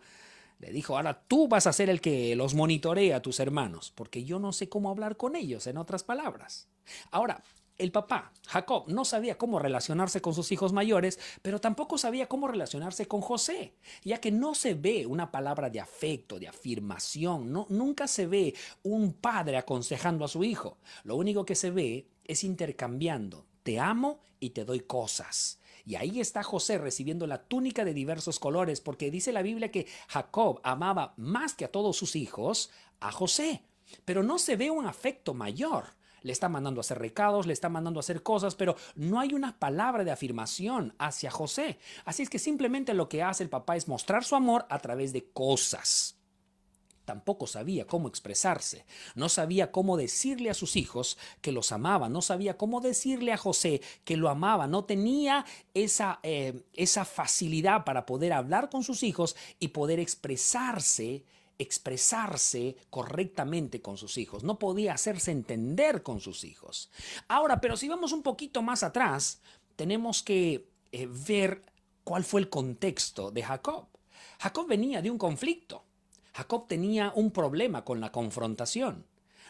Le 0.60 0.72
dijo, 0.72 0.96
ahora 0.96 1.24
tú 1.28 1.48
vas 1.48 1.68
a 1.68 1.74
ser 1.74 1.90
el 1.90 2.00
que 2.00 2.36
los 2.36 2.54
monitorea 2.54 3.18
a 3.18 3.22
tus 3.22 3.40
hermanos, 3.40 3.92
porque 3.96 4.24
yo 4.24 4.40
no 4.40 4.54
sé 4.54 4.69
cómo 4.69 4.90
hablar 4.90 5.18
con 5.18 5.36
ellos, 5.36 5.68
en 5.68 5.78
otras 5.78 6.04
palabras. 6.04 6.68
Ahora, 7.12 7.44
el 7.83 7.91
papá, 7.91 8.31
Jacob, 8.47 8.85
no 8.88 9.06
sabía 9.06 9.38
cómo 9.38 9.59
relacionarse 9.59 10.21
con 10.21 10.33
sus 10.33 10.51
hijos 10.51 10.74
mayores, 10.74 11.19
pero 11.41 11.59
tampoco 11.59 11.97
sabía 11.97 12.27
cómo 12.27 12.47
relacionarse 12.47 13.07
con 13.07 13.21
José, 13.21 13.75
ya 14.03 14.19
que 14.19 14.31
no 14.31 14.56
se 14.56 14.74
ve 14.74 15.06
una 15.06 15.31
palabra 15.31 15.69
de 15.69 15.80
afecto, 15.80 16.39
de 16.39 16.47
afirmación, 16.47 17.51
no, 17.51 17.68
nunca 17.69 18.07
se 18.07 18.25
ve 18.25 18.56
un 18.83 19.13
padre 19.13 19.57
aconsejando 19.57 20.25
a 20.25 20.30
su 20.30 20.44
hijo. 20.44 20.77
Lo 21.03 21.15
único 21.15 21.45
que 21.45 21.56
se 21.56 21.71
ve 21.71 22.07
es 22.24 22.44
intercambiando, 22.44 23.45
te 23.63 23.80
amo 23.80 24.21
y 24.39 24.51
te 24.51 24.65
doy 24.65 24.81
cosas. 24.81 25.59
Y 25.85 25.95
ahí 25.95 26.21
está 26.21 26.44
José 26.44 26.78
recibiendo 26.78 27.28
la 27.28 27.44
túnica 27.44 27.83
de 27.83 27.94
diversos 27.94 28.40
colores, 28.40 28.80
porque 28.80 29.11
dice 29.11 29.33
la 29.33 29.42
Biblia 29.42 29.71
que 29.71 29.87
Jacob 30.07 30.61
amaba 30.63 31.13
más 31.18 31.54
que 31.54 31.66
a 31.66 31.71
todos 31.71 31.97
sus 31.97 32.16
hijos 32.16 32.71
a 33.02 33.11
José, 33.11 33.63
pero 34.06 34.23
no 34.23 34.40
se 34.40 34.56
ve 34.56 34.71
un 34.71 34.85
afecto 34.85 35.33
mayor 35.33 35.95
le 36.23 36.31
está 36.31 36.49
mandando 36.49 36.80
a 36.80 36.81
hacer 36.81 36.99
recados, 36.99 37.45
le 37.45 37.53
está 37.53 37.69
mandando 37.69 37.99
a 37.99 38.01
hacer 38.01 38.23
cosas, 38.23 38.56
pero 38.56 38.75
no 38.95 39.19
hay 39.19 39.33
una 39.33 39.59
palabra 39.59 40.03
de 40.03 40.11
afirmación 40.11 40.95
hacia 40.97 41.30
José. 41.30 41.77
Así 42.06 42.23
es 42.23 42.30
que 42.30 42.39
simplemente 42.39 42.94
lo 42.94 43.09
que 43.09 43.21
hace 43.21 43.44
el 43.44 43.49
papá 43.49 43.75
es 43.75 43.87
mostrar 43.87 44.23
su 44.23 44.35
amor 44.35 44.65
a 44.69 44.80
través 44.80 45.13
de 45.13 45.25
cosas. 45.25 46.18
Tampoco 47.06 47.47
sabía 47.47 47.85
cómo 47.85 48.07
expresarse, 48.07 48.85
no 49.15 49.27
sabía 49.27 49.73
cómo 49.73 49.97
decirle 49.97 50.49
a 50.49 50.53
sus 50.53 50.77
hijos 50.77 51.18
que 51.42 51.51
los 51.51 51.73
amaba, 51.73 52.07
no 52.07 52.21
sabía 52.21 52.57
cómo 52.57 52.80
decirle 52.80 53.33
a 53.33 53.37
José 53.37 53.81
que 54.06 54.15
lo 54.15 54.30
amaba, 54.30 54.68
no 54.68 54.85
tenía 54.85 55.45
esa, 55.73 56.21
eh, 56.23 56.63
esa 56.71 57.03
facilidad 57.03 57.83
para 57.83 58.06
poder 58.06 58.31
hablar 58.31 58.69
con 58.69 58.85
sus 58.85 59.03
hijos 59.03 59.35
y 59.59 59.69
poder 59.69 59.99
expresarse 59.99 61.25
expresarse 61.60 62.76
correctamente 62.90 63.81
con 63.81 63.98
sus 63.98 64.18
hijos, 64.18 64.44
no 64.44 64.60
podía 64.60 64.94
hacerse 64.94 65.31
entender 65.31 66.04
con 66.04 66.19
sus 66.19 66.44
hijos. 66.44 66.90
Ahora, 67.28 67.62
pero 67.62 67.78
si 67.78 67.88
vamos 67.88 68.12
un 68.12 68.24
poquito 68.24 68.62
más 68.62 68.83
atrás, 68.83 69.42
tenemos 69.76 70.24
que 70.24 70.68
eh, 70.92 71.07
ver 71.10 71.64
cuál 72.04 72.24
fue 72.24 72.42
el 72.42 72.50
contexto 72.50 73.31
de 73.31 73.44
Jacob. 73.44 73.88
Jacob 74.40 74.68
venía 74.68 75.02
de 75.02 75.12
un 75.12 75.18
conflicto. 75.18 75.86
Jacob 76.33 76.68
tenía 76.68 77.12
un 77.16 77.31
problema 77.31 77.86
con 77.86 78.00
la 78.00 78.12
confrontación. 78.12 79.06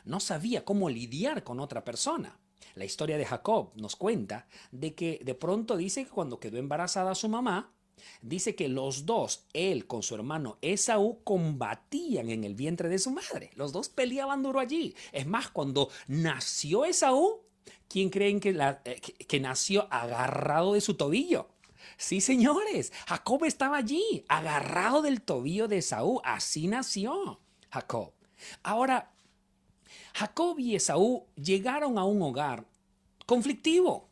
No 0.06 0.20
sabía 0.20 0.66
cómo 0.66 0.90
lidiar 0.90 1.44
con 1.44 1.60
otra 1.60 1.84
persona. 1.84 2.40
La 2.76 2.86
historia 2.86 3.18
de 3.18 3.26
Jacob 3.26 3.72
nos 3.76 3.96
cuenta 3.96 4.48
de 4.72 4.94
que 4.94 5.20
de 5.24 5.36
pronto 5.36 5.78
dice 5.78 6.04
que 6.04 6.12
cuando 6.12 6.40
quedó 6.40 6.58
embarazada 6.58 7.16
su 7.16 7.30
mamá, 7.30 7.72
Dice 8.22 8.56
que 8.56 8.70
los 8.70 9.06
dos, 9.06 9.46
él 9.54 9.86
con 9.86 10.04
su 10.04 10.16
hermano 10.16 10.58
Esaú, 10.62 11.20
combatían 11.24 12.30
en 12.30 12.44
el 12.44 12.56
vientre 12.56 12.90
de 12.90 13.00
su 13.00 13.12
madre. 13.12 13.52
Los 13.56 13.72
dos 13.72 13.90
peleaban 13.90 14.44
duro 14.44 14.60
allí. 14.60 14.96
Es 15.12 15.28
más, 15.28 15.50
cuando 15.50 15.90
nació 16.08 16.86
Esaú, 16.86 17.42
¿quién 17.88 18.10
creen 18.10 18.40
que, 18.40 18.50
eh, 18.86 19.02
que 19.02 19.40
nació 19.40 19.88
agarrado 19.92 20.74
de 20.74 20.82
su 20.82 20.96
tobillo? 20.96 21.50
Sí, 21.98 22.22
señores, 22.22 22.92
Jacob 23.08 23.44
estaba 23.46 23.78
allí, 23.78 24.26
agarrado 24.28 25.02
del 25.02 25.22
tobillo 25.22 25.68
de 25.68 25.80
Esaú. 25.80 26.22
Así 26.24 26.68
nació 26.68 27.40
Jacob. 27.72 28.14
Ahora, 28.64 29.12
Jacob 30.14 30.60
y 30.60 30.76
Esaú 30.76 31.28
llegaron 31.36 31.98
a 31.98 32.06
un 32.06 32.22
hogar 32.22 32.66
conflictivo. 33.26 34.10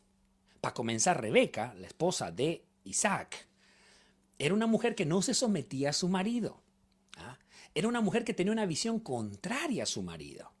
Para 0.60 0.74
comenzar, 0.74 1.20
Rebeca, 1.20 1.74
la 1.78 1.86
esposa 1.86 2.30
de 2.30 2.64
Isaac, 2.84 3.48
era 4.42 4.54
una 4.54 4.66
mujer 4.66 4.96
que 4.96 5.06
no 5.06 5.22
se 5.22 5.34
sometía 5.34 5.90
a 5.90 5.92
su 5.92 6.08
marido. 6.08 6.62
¿ah? 7.16 7.38
Era 7.74 7.86
una 7.86 8.00
mujer 8.00 8.24
que 8.24 8.34
tenía 8.34 8.52
una 8.52 8.66
visión 8.66 8.98
contraria 8.98 9.84
a 9.84 9.86
su 9.86 10.02
marido 10.02 10.52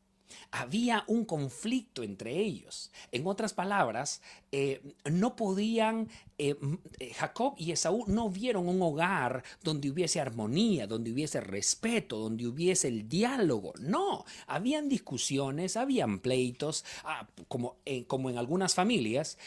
había 0.52 1.04
un 1.06 1.24
conflicto 1.24 2.02
entre 2.02 2.38
ellos. 2.38 2.90
En 3.10 3.26
otras 3.26 3.54
palabras, 3.54 4.20
eh, 4.52 4.82
no 5.10 5.34
podían, 5.34 6.08
eh, 6.38 6.56
eh, 6.98 7.12
Jacob 7.14 7.54
y 7.56 7.72
Esaú 7.72 8.04
no 8.06 8.28
vieron 8.28 8.68
un 8.68 8.80
hogar 8.82 9.42
donde 9.62 9.90
hubiese 9.90 10.20
armonía, 10.20 10.86
donde 10.86 11.10
hubiese 11.10 11.40
respeto, 11.40 12.18
donde 12.18 12.46
hubiese 12.46 12.88
el 12.88 13.08
diálogo. 13.08 13.72
No, 13.80 14.24
habían 14.46 14.88
discusiones, 14.88 15.76
habían 15.76 16.20
pleitos, 16.20 16.84
ah, 17.04 17.26
como, 17.48 17.78
como 18.06 18.30
en 18.30 18.38
algunas 18.38 18.74
familias. 18.74 19.38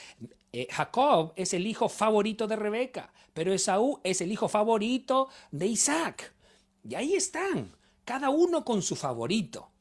Jacob 0.70 1.34
es 1.36 1.54
el 1.54 1.68
hijo 1.68 1.90
favorito 1.90 2.48
de 2.48 2.56
Rebeca, 2.56 3.12
pero 3.34 3.54
Esaú 3.54 4.00
es 4.04 4.22
el 4.22 4.32
hijo 4.32 4.48
favorito 4.48 5.30
de 5.52 5.68
Isaac. 5.68 6.34
Y 6.84 6.96
ahí 6.96 7.16
están, 7.16 7.76
cada 8.06 8.30
uno 8.30 8.64
con 8.64 8.82
su 8.82 8.96
favorito. 8.96 9.72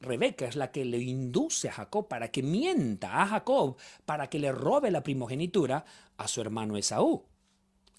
Rebeca 0.00 0.46
es 0.46 0.56
la 0.56 0.70
que 0.70 0.84
le 0.84 0.98
induce 0.98 1.68
a 1.68 1.72
Jacob 1.72 2.06
para 2.08 2.30
que 2.30 2.42
mienta 2.42 3.22
a 3.22 3.26
Jacob 3.26 3.76
para 4.04 4.28
que 4.28 4.38
le 4.38 4.52
robe 4.52 4.90
la 4.90 5.02
primogenitura 5.02 5.84
a 6.16 6.28
su 6.28 6.40
hermano 6.40 6.76
Esaú. 6.76 7.24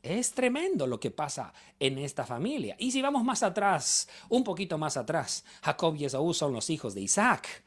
Es 0.03 0.31
tremendo 0.31 0.87
lo 0.87 0.99
que 0.99 1.11
pasa 1.11 1.53
en 1.79 1.97
esta 1.97 2.25
familia. 2.25 2.75
Y 2.79 2.91
si 2.91 3.01
vamos 3.01 3.23
más 3.23 3.43
atrás, 3.43 4.07
un 4.29 4.43
poquito 4.43 4.77
más 4.77 4.95
atrás, 4.95 5.43
Jacob 5.61 5.95
y 5.95 6.05
Esaú 6.05 6.33
son 6.33 6.53
los 6.53 6.69
hijos 6.69 6.93
de 6.93 7.01
Isaac. 7.01 7.63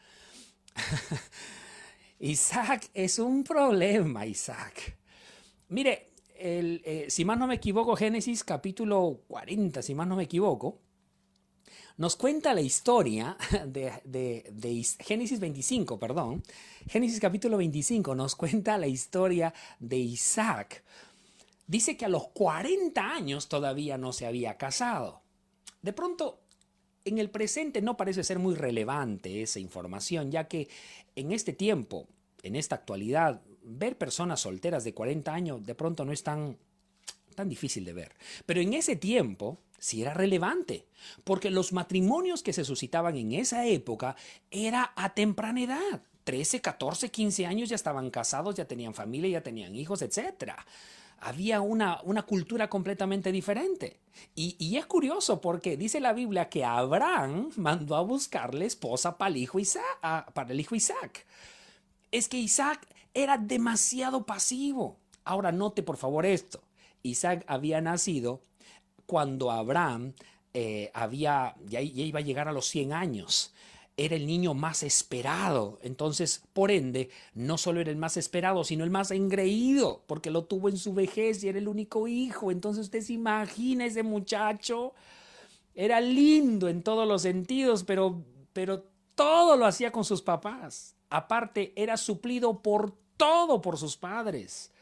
Isaac 2.20 2.90
es 2.92 3.18
un 3.18 3.42
problema, 3.42 4.26
Isaac. 4.26 4.98
Mire, 5.68 6.12
eh, 6.34 7.06
si 7.08 7.24
más 7.24 7.38
no 7.38 7.46
me 7.46 7.54
equivoco, 7.54 7.96
Génesis 7.96 8.44
capítulo 8.44 9.22
40, 9.26 9.80
si 9.80 9.94
más 9.94 10.06
no 10.06 10.16
me 10.16 10.24
equivoco, 10.24 10.80
nos 11.96 12.16
cuenta 12.16 12.52
la 12.52 12.60
historia 12.60 13.38
de, 13.66 14.86
Génesis 15.00 15.40
25, 15.40 15.98
perdón. 15.98 16.42
Génesis 16.88 17.20
capítulo 17.20 17.56
25 17.56 18.14
nos 18.14 18.36
cuenta 18.36 18.76
la 18.76 18.86
historia 18.86 19.54
de 19.78 19.96
Isaac. 19.96 20.84
Dice 21.66 21.96
que 21.96 22.04
a 22.04 22.08
los 22.10 22.28
40 22.28 23.02
años 23.02 23.48
todavía 23.48 23.96
no 23.96 24.12
se 24.12 24.26
había 24.26 24.58
casado. 24.58 25.22
De 25.80 25.94
pronto, 25.94 26.40
en 27.04 27.18
el 27.18 27.30
presente 27.30 27.82
no 27.82 27.96
parece 27.96 28.24
ser 28.24 28.38
muy 28.38 28.54
relevante 28.54 29.42
esa 29.42 29.58
información, 29.58 30.30
ya 30.30 30.48
que 30.48 30.68
en 31.16 31.32
este 31.32 31.52
tiempo, 31.52 32.06
en 32.42 32.56
esta 32.56 32.76
actualidad, 32.76 33.40
ver 33.62 33.96
personas 33.96 34.40
solteras 34.40 34.84
de 34.84 34.94
40 34.94 35.32
años 35.32 35.66
de 35.66 35.74
pronto 35.74 36.04
no 36.04 36.12
es 36.12 36.22
tan, 36.22 36.56
tan 37.34 37.48
difícil 37.48 37.84
de 37.84 37.92
ver. 37.92 38.12
Pero 38.46 38.60
en 38.60 38.74
ese 38.74 38.96
tiempo, 38.96 39.58
si 39.78 40.02
era 40.02 40.14
relevante, 40.14 40.86
porque 41.24 41.50
los 41.50 41.72
matrimonios 41.72 42.42
que 42.42 42.52
se 42.52 42.64
suscitaban 42.64 43.16
en 43.16 43.32
esa 43.32 43.66
época 43.66 44.16
era 44.50 44.92
a 44.96 45.14
temprana 45.14 45.62
edad. 45.62 46.02
13, 46.24 46.60
14, 46.60 47.10
15 47.10 47.46
años 47.46 47.68
ya 47.70 47.76
estaban 47.76 48.10
casados, 48.10 48.54
ya 48.54 48.66
tenían 48.66 48.94
familia, 48.94 49.30
ya 49.30 49.42
tenían 49.42 49.74
hijos, 49.74 50.02
etc. 50.02 50.52
Había 51.20 51.60
una, 51.60 52.00
una 52.04 52.22
cultura 52.22 52.68
completamente 52.68 53.30
diferente. 53.30 54.00
Y, 54.34 54.76
es 54.76 54.86
curioso 54.86 55.40
porque 55.40 55.76
dice 55.76 56.00
la 56.00 56.12
Biblia 56.12 56.48
que 56.48 56.64
Abraham 56.64 57.50
mandó 57.56 57.96
a 57.96 58.02
buscarle 58.02 58.66
esposa 58.66 59.18
para 59.18 59.30
el 59.30 59.36
hijo 59.36 59.58
Isaac. 59.58 59.98
Ah, 60.02 60.26
para 60.32 60.52
el 60.52 60.60
hijo 60.60 60.74
Isaac. 60.74 61.26
Es 62.10 62.28
que 62.28 62.38
Isaac 62.38 62.86
era 63.14 63.38
demasiado 63.38 64.24
pasivo. 64.24 64.98
Ahora 65.24 65.52
note 65.52 65.82
por 65.82 65.96
favor 65.96 66.26
esto. 66.26 66.62
Isaac 67.02 67.44
había 67.46 67.80
nacido 67.80 68.42
cuando 69.06 69.50
Abraham 69.50 70.14
eh, 70.54 70.90
había, 70.94 71.54
ya, 71.66 71.80
iba 71.80 72.18
a 72.18 72.22
llegar 72.22 72.48
a 72.48 72.52
los 72.52 72.66
100 72.66 72.92
años. 72.92 73.54
Era 74.02 74.16
el 74.16 74.26
niño 74.26 74.54
más 74.54 74.82
esperado. 74.82 75.78
Entonces, 75.82 76.42
por 76.54 76.70
ende, 76.70 77.10
no 77.34 77.58
solo 77.58 77.80
era 77.80 77.90
el 77.90 77.98
más 77.98 78.16
esperado, 78.16 78.64
sino 78.64 78.82
el 78.82 78.90
más 78.90 79.10
engreído, 79.10 80.02
porque 80.06 80.30
lo 80.30 80.44
tuvo 80.44 80.70
en 80.70 80.78
su 80.78 80.94
vejez 80.94 81.44
y 81.44 81.48
era 81.48 81.58
el 81.58 81.68
único 81.68 82.08
hijo. 82.08 82.50
Entonces, 82.50 82.86
usted 82.86 83.02
se 83.02 83.12
imagina 83.12 83.84
ese 83.84 84.02
muchacho. 84.02 84.94
Era 85.74 86.00
lindo 86.00 86.68
en 86.68 86.82
todos 86.82 87.06
los 87.06 87.20
sentidos, 87.20 87.84
pero, 87.84 88.24
pero 88.54 88.84
todo 89.14 89.56
lo 89.56 89.66
hacía 89.66 89.92
con 89.92 90.04
sus 90.04 90.22
papás. 90.22 90.94
Aparte, 91.10 91.74
era 91.76 91.98
suplido 91.98 92.62
por 92.62 92.94
todo 93.18 93.60
por 93.60 93.76
sus 93.76 93.98
padres 93.98 94.72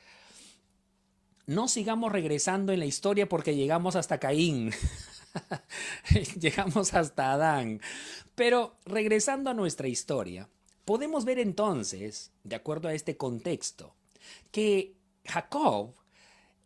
no 1.48 1.66
sigamos 1.66 2.12
regresando 2.12 2.74
en 2.74 2.78
la 2.78 2.84
historia 2.84 3.26
porque 3.26 3.56
llegamos 3.56 3.96
hasta 3.96 4.20
Caín. 4.20 4.70
llegamos 6.38 6.92
hasta 6.92 7.32
Adán. 7.32 7.80
Pero 8.34 8.76
regresando 8.84 9.48
a 9.48 9.54
nuestra 9.54 9.88
historia, 9.88 10.50
podemos 10.84 11.24
ver 11.24 11.38
entonces, 11.38 12.32
de 12.44 12.54
acuerdo 12.54 12.88
a 12.88 12.92
este 12.92 13.16
contexto, 13.16 13.96
que 14.50 14.94
Jacob 15.24 15.94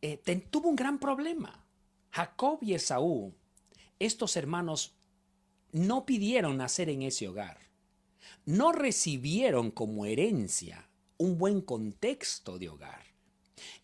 eh, 0.02 0.18
tuvo 0.50 0.68
un 0.68 0.76
gran 0.76 0.98
problema. 0.98 1.64
Jacob 2.10 2.58
y 2.60 2.74
Esaú, 2.74 3.32
estos 4.00 4.36
hermanos, 4.36 4.96
no 5.70 6.04
pidieron 6.04 6.56
nacer 6.56 6.88
en 6.88 7.02
ese 7.02 7.28
hogar. 7.28 7.58
No 8.46 8.72
recibieron 8.72 9.70
como 9.70 10.06
herencia 10.06 10.88
un 11.18 11.38
buen 11.38 11.60
contexto 11.60 12.58
de 12.58 12.68
hogar. 12.68 13.11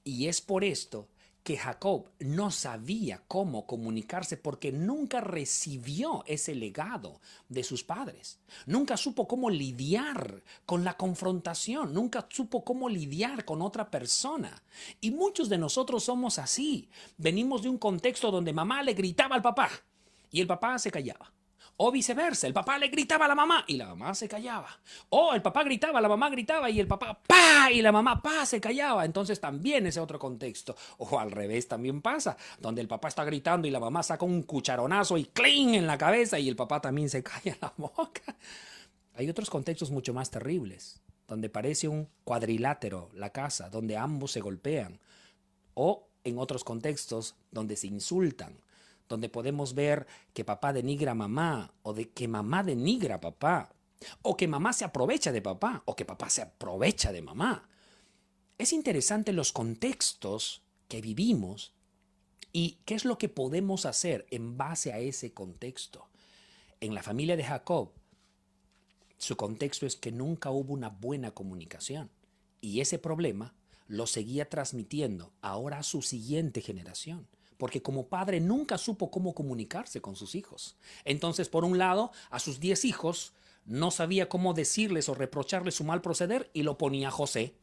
Y 0.05 0.27
es 0.27 0.41
por 0.41 0.65
esto 0.65 1.09
que 1.49 1.57
Jacob 1.57 2.11
no 2.19 2.51
sabía 2.51 3.23
cómo 3.27 3.65
comunicarse 3.67 4.37
porque 4.37 4.71
nunca 4.71 5.23
recibió 5.23 6.23
ese 6.27 6.55
legado 6.55 7.23
de 7.49 7.65
sus 7.65 7.83
padres. 7.83 8.39
Nunca 8.67 8.99
supo 8.99 9.27
cómo 9.27 9.49
lidiar 9.49 10.43
con 10.67 10.85
la 10.85 10.99
confrontación, 10.99 11.95
nunca 11.95 12.27
supo 12.29 12.65
cómo 12.65 12.91
lidiar 12.91 13.47
con 13.47 13.63
otra 13.63 13.91
persona. 13.91 14.63
Y 15.01 15.11
muchos 15.11 15.49
de 15.49 15.57
nosotros 15.57 16.05
somos 16.05 16.39
así. 16.39 16.91
Venimos 17.17 17.63
de 17.63 17.71
un 17.71 17.79
contexto 17.79 18.31
donde 18.31 18.53
mamá 18.53 18.83
le 18.83 18.93
gritaba 18.93 19.35
al 19.35 19.41
papá 19.41 19.71
y 20.31 20.43
el 20.43 20.47
papá 20.47 20.79
se 20.79 20.91
callaba. 20.91 21.33
O 21.81 21.93
viceversa, 21.93 22.49
el 22.49 22.53
papá 22.53 22.77
le 22.77 22.89
gritaba 22.89 23.27
a 23.27 23.29
la 23.29 23.37
mamá 23.37 23.65
y 23.69 23.77
la 23.77 23.87
mamá 23.87 24.13
se 24.13 24.29
callaba. 24.29 24.69
O 25.11 25.33
el 25.33 25.41
papá 25.41 25.63
gritaba, 25.63 26.01
la 26.01 26.09
mamá 26.09 26.29
gritaba 26.29 26.69
y 26.69 26.81
el 26.81 26.89
papá 26.89 27.21
pa 27.25 27.71
y 27.71 27.81
la 27.83 27.93
mamá 27.93 28.21
pa 28.21 28.45
se 28.47 28.61
callaba. 28.61 29.05
Entonces 29.05 29.41
también 29.41 29.87
ese 29.87 30.01
otro 30.01 30.19
contexto. 30.19 30.75
O 30.99 31.21
al 31.21 31.31
revés 31.31 31.69
también 31.69 32.03
pasa, 32.03 32.37
donde 32.59 32.81
el 32.81 32.89
papá 32.89 33.07
está 33.07 33.25
gritando 33.25 33.69
y 33.69 33.71
la 33.71 33.79
mamá 33.79 34.03
saca 34.03 34.25
un 34.25 34.43
cucharonazo 34.43 35.17
y 35.19 35.27
cling 35.27 35.77
en 35.77 35.87
la 35.87 35.97
cabeza 35.97 36.37
y 36.41 36.49
el 36.49 36.57
papá 36.57 36.81
también 36.81 37.09
se 37.09 37.23
calla 37.23 37.57
la 37.61 37.73
boca. 37.77 38.37
Hay 39.15 39.31
otros 39.31 39.49
contextos 39.49 39.93
mucho 39.93 40.13
más 40.13 40.33
terribles, 40.33 41.01
donde 41.29 41.49
parece 41.49 41.87
un 41.87 42.09
cuadrilátero 42.25 43.09
la 43.15 43.31
casa, 43.31 43.71
donde 43.71 43.97
ambos 43.97 44.33
se 44.33 44.41
golpean. 44.41 44.99
O 45.75 46.09
en 46.25 46.39
otros 46.39 46.65
contextos 46.65 47.37
donde 47.53 47.77
se 47.77 47.87
insultan 47.87 48.59
donde 49.09 49.29
podemos 49.29 49.75
ver 49.75 50.07
que 50.35 50.45
papá 50.45 50.73
denigra 50.73 51.13
a 51.13 51.15
mamá, 51.15 51.73
o 51.83 51.95
de 51.95 52.11
que 52.11 52.29
mamá 52.29 52.63
denigra 52.63 53.17
a 53.17 53.21
papá, 53.21 53.73
o 54.23 54.37
que 54.37 54.47
mamá 54.47 54.73
se 54.73 54.85
aprovecha 54.85 55.33
de 55.33 55.43
papá, 55.43 55.83
o 55.87 55.97
que 55.97 56.05
papá 56.05 56.31
se 56.31 56.43
aprovecha 56.43 57.13
de 57.13 57.23
mamá. 57.23 57.69
Es 58.59 58.73
interesante 58.73 59.33
los 59.33 59.53
contextos 59.53 60.63
que 60.89 61.01
vivimos 61.01 61.73
y 62.53 62.79
qué 62.85 62.95
es 62.95 63.05
lo 63.05 63.19
que 63.19 63.29
podemos 63.29 63.87
hacer 63.87 64.27
en 64.31 64.57
base 64.57 64.93
a 64.93 64.99
ese 64.99 65.33
contexto. 65.33 66.09
En 66.81 66.95
la 66.95 67.03
familia 67.03 67.37
de 67.37 67.45
Jacob, 67.45 67.93
su 69.17 69.37
contexto 69.37 69.87
es 69.87 69.97
que 69.97 70.13
nunca 70.13 70.51
hubo 70.51 70.73
una 70.73 70.91
buena 70.91 71.33
comunicación 71.33 72.11
y 72.61 72.81
ese 72.81 72.99
problema 72.99 73.55
lo 73.89 74.07
seguía 74.07 74.49
transmitiendo 74.49 75.33
ahora 75.41 75.79
a 75.79 75.83
su 75.83 76.03
siguiente 76.03 76.61
generación 76.61 77.27
porque 77.59 77.83
como 77.83 78.07
padre 78.07 78.41
nunca 78.41 78.79
supo 78.79 79.11
cómo 79.11 79.35
comunicarse 79.35 80.01
con 80.01 80.17
sus 80.17 80.35
hijos. 80.35 80.77
Entonces, 81.05 81.49
por 81.49 81.65
un 81.65 81.77
lado, 81.77 82.13
a 82.31 82.39
sus 82.39 82.61
diez 82.61 82.85
hijos 82.85 83.35
no 83.67 83.91
sabía 83.91 84.31
cómo 84.31 84.55
decirles 84.55 85.11
o 85.11 85.15
reprocharles 85.15 85.75
su 85.75 85.85
mal 85.85 86.01
proceder 86.01 86.51
y 86.55 86.63
lo 86.63 86.79
ponía 86.79 87.11
José. 87.11 87.55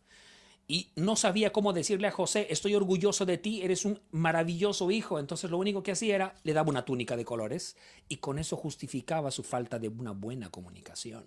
Y 0.67 0.91
no 0.95 1.15
sabía 1.15 1.53
cómo 1.53 1.73
decirle 1.73 2.07
a 2.07 2.11
José, 2.11 2.47
estoy 2.49 2.73
orgulloso 2.73 3.25
de 3.25 3.37
ti, 3.37 3.61
eres 3.61 3.85
un 3.85 3.99
maravilloso 4.11 4.89
hijo. 4.89 5.19
Entonces 5.19 5.51
lo 5.51 5.57
único 5.57 5.83
que 5.83 5.91
hacía 5.91 6.15
era, 6.15 6.35
le 6.43 6.53
daba 6.53 6.69
una 6.69 6.85
túnica 6.85 7.15
de 7.15 7.25
colores 7.25 7.75
y 8.07 8.17
con 8.17 8.39
eso 8.39 8.57
justificaba 8.57 9.29
su 9.29 9.43
falta 9.43 9.77
de 9.77 9.89
una 9.89 10.11
buena 10.11 10.49
comunicación. 10.49 11.25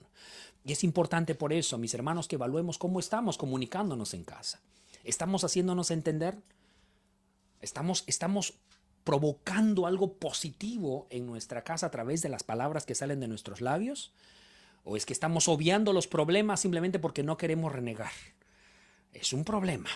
Y 0.64 0.72
es 0.72 0.82
importante 0.82 1.36
por 1.36 1.52
eso, 1.52 1.78
mis 1.78 1.94
hermanos, 1.94 2.26
que 2.26 2.34
evaluemos 2.34 2.78
cómo 2.78 2.98
estamos 2.98 3.38
comunicándonos 3.38 4.12
en 4.12 4.24
casa. 4.24 4.60
¿Estamos 5.04 5.44
haciéndonos 5.44 5.92
entender? 5.92 6.42
¿Estamos, 7.60 8.04
estamos 8.06 8.54
provocando 9.04 9.86
algo 9.86 10.14
positivo 10.14 11.06
en 11.10 11.26
nuestra 11.26 11.64
casa 11.64 11.86
a 11.86 11.90
través 11.90 12.22
de 12.22 12.28
las 12.28 12.42
palabras 12.42 12.86
que 12.86 12.94
salen 12.94 13.20
de 13.20 13.28
nuestros 13.28 13.60
labios? 13.60 14.12
¿O 14.84 14.96
es 14.96 15.06
que 15.06 15.12
estamos 15.12 15.48
obviando 15.48 15.92
los 15.92 16.06
problemas 16.06 16.60
simplemente 16.60 16.98
porque 16.98 17.22
no 17.22 17.36
queremos 17.36 17.72
renegar? 17.72 18.12
Es 19.12 19.32
un 19.32 19.44
problema 19.44 19.90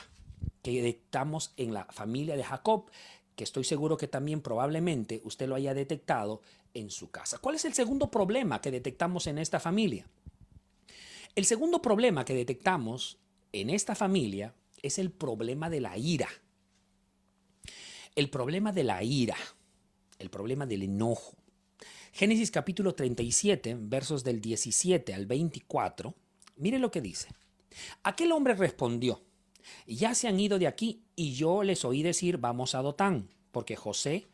que 0.62 0.83
detectamos 0.83 1.52
en 1.57 1.75
la 1.75 1.85
familia 1.87 2.37
de 2.37 2.45
Jacob, 2.45 2.90
que 3.37 3.45
estoy 3.45 3.64
seguro 3.64 3.97
que 3.97 4.09
también 4.09 4.42
probablemente 4.42 5.21
usted 5.25 5.49
lo 5.49 5.54
haya 5.54 5.75
detectado 5.75 6.42
en 6.75 6.90
su 6.90 7.11
casa. 7.11 7.38
¿Cuál 7.38 7.57
es 7.57 7.64
el 7.64 7.75
segundo 7.75 8.11
problema 8.11 8.61
que 8.61 8.71
detectamos 8.71 9.26
en 9.26 9.38
esta 9.38 9.61
familia? 9.61 10.07
El 11.35 11.47
segundo 11.47 11.81
problema 11.81 12.25
que 12.25 12.35
detectamos 12.35 13.19
en 13.52 13.71
esta 13.71 13.95
familia 13.95 14.54
es 14.83 14.99
el 14.99 15.11
problema 15.11 15.71
de 15.71 15.81
la 15.81 15.97
ira. 15.97 16.28
El 18.14 18.28
problema 18.28 18.73
de 18.73 18.85
la 18.85 19.02
ira, 19.02 19.37
el 20.19 20.28
problema 20.28 20.66
del 20.66 20.83
enojo. 20.83 21.35
Génesis 22.12 22.50
capítulo 22.50 22.95
37, 22.95 23.76
versos 23.81 24.23
del 24.23 24.40
17 24.40 25.14
al 25.14 25.25
24, 25.25 26.14
mire 26.57 26.78
lo 26.78 26.90
que 26.90 27.00
dice. 27.00 27.28
Aquel 28.02 28.33
hombre 28.33 28.54
respondió, 28.54 29.23
ya 29.87 30.14
se 30.14 30.28
han 30.28 30.38
ido 30.38 30.59
de 30.59 30.66
aquí 30.66 31.02
y 31.16 31.33
yo 31.33 31.62
les 31.62 31.87
oí 31.87 32.02
decir, 32.02 32.37
vamos 32.37 32.75
a 32.75 32.83
Dotán, 32.83 33.31
porque 33.50 33.76
José 33.76 34.28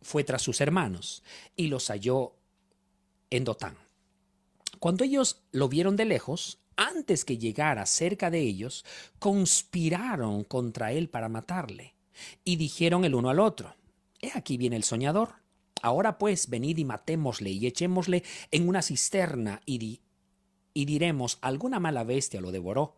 fue 0.00 0.24
tras 0.24 0.40
sus 0.40 0.62
hermanos 0.62 1.22
y 1.54 1.68
los 1.68 1.88
halló 1.88 2.34
en 3.28 3.44
Dotán. 3.44 3.76
Cuando 4.78 5.04
ellos 5.04 5.42
lo 5.52 5.68
vieron 5.68 5.96
de 5.96 6.06
lejos, 6.06 6.59
antes 6.80 7.26
que 7.26 7.36
llegara 7.36 7.84
cerca 7.84 8.30
de 8.30 8.40
ellos, 8.40 8.86
conspiraron 9.18 10.44
contra 10.44 10.92
él 10.92 11.10
para 11.10 11.28
matarle, 11.28 11.94
y 12.42 12.56
dijeron 12.56 13.04
el 13.04 13.14
uno 13.14 13.28
al 13.28 13.38
otro, 13.38 13.74
He 14.22 14.32
aquí 14.34 14.56
viene 14.56 14.76
el 14.76 14.84
soñador. 14.84 15.34
Ahora 15.82 16.18
pues, 16.18 16.48
venid 16.48 16.78
y 16.78 16.84
matémosle 16.84 17.50
y 17.50 17.66
echémosle 17.66 18.22
en 18.50 18.68
una 18.68 18.82
cisterna 18.82 19.62
y, 19.64 20.00
y 20.74 20.84
diremos, 20.84 21.38
alguna 21.40 21.80
mala 21.80 22.04
bestia 22.04 22.40
lo 22.40 22.50
devoró, 22.50 22.96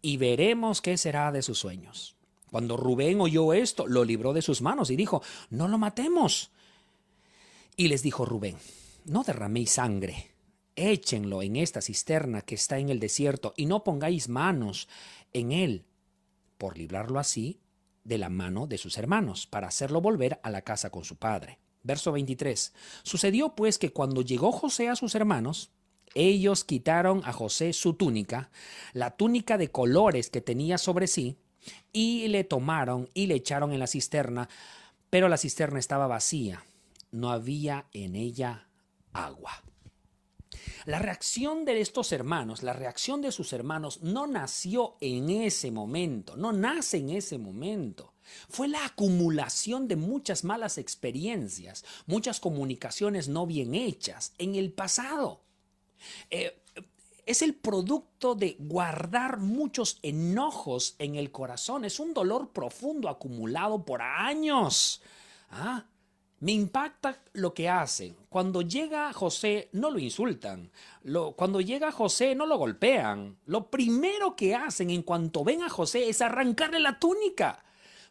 y 0.00 0.16
veremos 0.16 0.80
qué 0.80 0.96
será 0.96 1.30
de 1.32 1.42
sus 1.42 1.58
sueños. 1.58 2.16
Cuando 2.50 2.76
Rubén 2.76 3.20
oyó 3.20 3.52
esto, 3.52 3.86
lo 3.86 4.04
libró 4.04 4.32
de 4.32 4.42
sus 4.42 4.60
manos 4.60 4.90
y 4.90 4.96
dijo, 4.96 5.22
no 5.50 5.68
lo 5.68 5.78
matemos. 5.78 6.50
Y 7.76 7.88
les 7.88 8.02
dijo 8.02 8.24
Rubén, 8.24 8.56
no 9.04 9.22
derraméis 9.24 9.70
sangre, 9.70 10.29
échenlo 10.80 11.42
en 11.42 11.56
esta 11.56 11.80
cisterna 11.80 12.42
que 12.42 12.54
está 12.54 12.78
en 12.78 12.88
el 12.88 13.00
desierto 13.00 13.52
y 13.56 13.66
no 13.66 13.84
pongáis 13.84 14.28
manos 14.28 14.88
en 15.32 15.52
él, 15.52 15.84
por 16.58 16.78
librarlo 16.78 17.18
así 17.18 17.60
de 18.04 18.18
la 18.18 18.30
mano 18.30 18.66
de 18.66 18.78
sus 18.78 18.96
hermanos, 18.98 19.46
para 19.46 19.68
hacerlo 19.68 20.00
volver 20.00 20.40
a 20.42 20.50
la 20.50 20.62
casa 20.62 20.90
con 20.90 21.04
su 21.04 21.16
padre. 21.16 21.58
Verso 21.82 22.12
23. 22.12 22.72
Sucedió 23.02 23.54
pues 23.54 23.78
que 23.78 23.92
cuando 23.92 24.22
llegó 24.22 24.52
José 24.52 24.88
a 24.88 24.96
sus 24.96 25.14
hermanos, 25.14 25.70
ellos 26.14 26.64
quitaron 26.64 27.22
a 27.24 27.32
José 27.32 27.72
su 27.72 27.94
túnica, 27.94 28.50
la 28.92 29.12
túnica 29.12 29.58
de 29.58 29.70
colores 29.70 30.28
que 30.30 30.40
tenía 30.40 30.78
sobre 30.78 31.06
sí, 31.06 31.38
y 31.92 32.28
le 32.28 32.44
tomaron 32.44 33.08
y 33.14 33.26
le 33.26 33.34
echaron 33.34 33.72
en 33.72 33.78
la 33.78 33.86
cisterna, 33.86 34.48
pero 35.08 35.28
la 35.28 35.36
cisterna 35.36 35.78
estaba 35.78 36.06
vacía, 36.06 36.64
no 37.12 37.30
había 37.30 37.86
en 37.92 38.16
ella 38.16 38.68
agua. 39.12 39.62
La 40.86 40.98
reacción 40.98 41.64
de 41.64 41.80
estos 41.80 42.12
hermanos, 42.12 42.62
la 42.62 42.72
reacción 42.72 43.20
de 43.20 43.32
sus 43.32 43.52
hermanos 43.52 44.02
no 44.02 44.26
nació 44.26 44.96
en 45.00 45.30
ese 45.30 45.70
momento, 45.70 46.36
no 46.36 46.52
nace 46.52 46.98
en 46.98 47.10
ese 47.10 47.38
momento. 47.38 48.14
Fue 48.48 48.68
la 48.68 48.84
acumulación 48.84 49.88
de 49.88 49.96
muchas 49.96 50.44
malas 50.44 50.78
experiencias, 50.78 51.84
muchas 52.06 52.40
comunicaciones 52.40 53.28
no 53.28 53.46
bien 53.46 53.74
hechas 53.74 54.32
en 54.38 54.54
el 54.54 54.72
pasado. 54.72 55.42
Eh, 56.30 56.56
es 57.26 57.42
el 57.42 57.54
producto 57.54 58.34
de 58.34 58.56
guardar 58.58 59.38
muchos 59.38 59.98
enojos 60.02 60.96
en 60.98 61.16
el 61.16 61.30
corazón. 61.30 61.84
Es 61.84 62.00
un 62.00 62.14
dolor 62.14 62.50
profundo 62.52 63.08
acumulado 63.08 63.84
por 63.84 64.02
años. 64.02 65.02
¿Ah? 65.50 65.84
Me 66.40 66.52
impacta 66.52 67.22
lo 67.34 67.52
que 67.52 67.68
hacen. 67.68 68.16
Cuando 68.30 68.62
llega 68.62 69.12
José, 69.12 69.68
no 69.72 69.90
lo 69.90 69.98
insultan. 69.98 70.70
cuando 71.36 71.60
llega 71.60 71.92
José, 71.92 72.34
no 72.34 72.46
lo 72.46 72.56
golpean. 72.56 73.36
Lo 73.44 73.70
primero 73.70 74.34
que 74.36 74.54
hacen 74.54 74.88
en 74.88 75.02
cuanto 75.02 75.44
ven 75.44 75.62
a 75.62 75.68
José 75.68 76.08
es 76.08 76.22
arrancarle 76.22 76.80
la 76.80 76.98
túnica. 76.98 77.62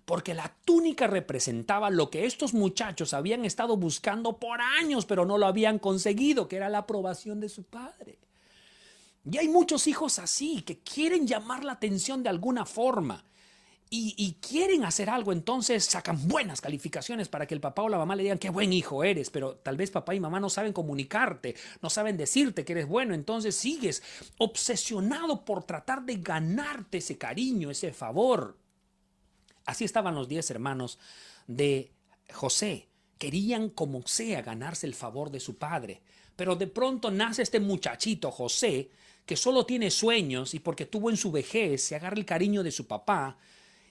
Porque 0.06 0.36
la 0.36 0.56
túnica 0.64 1.08
representaba 1.08 1.90
lo 1.90 2.12
que 2.12 2.26
estos 2.26 2.54
muchachos 2.54 3.16
habían 3.16 3.46
estado 3.46 3.78
buscando 3.78 4.38
por 4.38 4.62
años, 4.62 5.06
pero 5.06 5.26
no 5.26 5.40
lo 5.40 5.48
habían 5.48 5.80
conseguido, 5.80 6.48
que 6.48 6.58
era 6.58 6.70
la 6.70 6.80
aprobación 6.80 7.40
de 7.40 7.50
su 7.50 7.64
padre. 7.64 8.20
Y 9.30 9.38
hay 9.38 9.48
muchos 9.48 9.88
hijos 9.88 10.20
así, 10.20 10.62
que 10.62 10.80
quieren 10.80 11.26
llamar 11.26 11.64
la 11.64 11.74
atención 11.74 12.22
de 12.22 12.30
alguna 12.30 12.66
forma. 12.66 13.24
Y, 13.92 14.38
quieren 14.40 14.86
hacer 14.86 15.10
algo, 15.10 15.32
entonces 15.32 15.84
sacan 15.84 16.28
buenas 16.28 16.62
calificaciones 16.62 17.28
para 17.28 17.48
que 17.48 17.56
el 17.56 17.60
papá 17.60 17.82
o 17.82 17.90
la 17.90 17.98
mamá 17.98 18.16
le 18.16 18.22
digan 18.22 18.38
qué 18.38 18.52
buen 18.52 18.72
hijo 18.72 19.04
eres, 19.04 19.32
pero 19.32 19.56
tal 19.56 19.78
vez 19.78 19.90
papá 19.90 20.14
y 20.14 20.20
mamá 20.20 20.40
no 20.40 20.52
saben 20.52 20.74
comunicarte, 20.74 21.56
no 21.82 21.90
saben 21.90 22.16
decirte 22.16 22.64
que 22.64 22.74
eres 22.74 22.88
bueno, 22.88 23.16
entonces 23.16 23.56
sigues 23.56 24.04
obsesionado 24.38 25.44
por 25.44 25.64
tratar 25.64 26.04
de 26.04 26.18
ganarte 26.18 27.00
ese 27.00 27.18
cariño, 27.18 27.72
ese 27.72 27.92
favor. 27.92 28.58
Así 29.66 29.86
estaban 29.86 30.14
los 30.14 30.28
diez 30.28 30.52
hermanos 30.52 31.00
de 31.48 31.92
José, 32.32 32.90
querían 33.18 33.70
como 33.70 34.06
sea 34.06 34.44
ganarse 34.44 34.86
el 34.86 34.94
favor 34.94 35.32
de 35.32 35.40
su 35.40 35.58
padre, 35.58 36.04
pero 36.36 36.56
de 36.56 36.68
pronto 36.68 37.10
nace 37.10 37.42
este 37.42 37.60
muchachito 37.60 38.30
José, 38.30 38.92
que 39.26 39.36
solo 39.36 39.66
tiene 39.66 39.92
sueños 39.92 40.54
y 40.54 40.60
porque 40.60 40.86
tuvo 40.86 41.10
en 41.10 41.18
su 41.18 41.32
vejez 41.32 41.84
se 41.84 41.96
agarra 41.96 42.18
el 42.18 42.26
cariño 42.26 42.64
de 42.64 42.72
su 42.72 42.88
papá. 42.88 43.38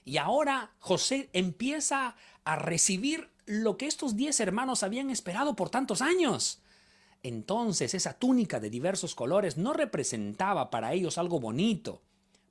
Y 0.09 0.17
ahora 0.17 0.71
José 0.79 1.29
empieza 1.33 2.15
a 2.43 2.55
recibir 2.55 3.29
lo 3.45 3.77
que 3.77 3.85
estos 3.85 4.15
diez 4.15 4.39
hermanos 4.39 4.81
habían 4.81 5.11
esperado 5.11 5.55
por 5.55 5.69
tantos 5.69 6.01
años. 6.01 6.63
Entonces 7.21 7.93
esa 7.93 8.17
túnica 8.17 8.59
de 8.59 8.71
diversos 8.71 9.13
colores 9.13 9.57
no 9.57 9.71
representaba 9.71 10.71
para 10.71 10.93
ellos 10.93 11.19
algo 11.19 11.39
bonito. 11.39 12.01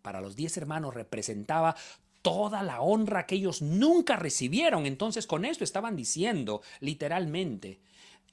Para 0.03 0.21
los 0.21 0.37
diez 0.37 0.57
hermanos 0.57 0.95
representaba 0.95 1.75
toda 2.23 2.63
la 2.63 2.81
honra 2.81 3.27
que 3.27 3.35
ellos 3.35 3.61
nunca 3.61 4.15
recibieron. 4.15 4.87
Entonces 4.87 5.27
con 5.27 5.45
esto 5.45 5.65
estaban 5.65 5.97
diciendo 5.97 6.63
literalmente, 6.79 7.81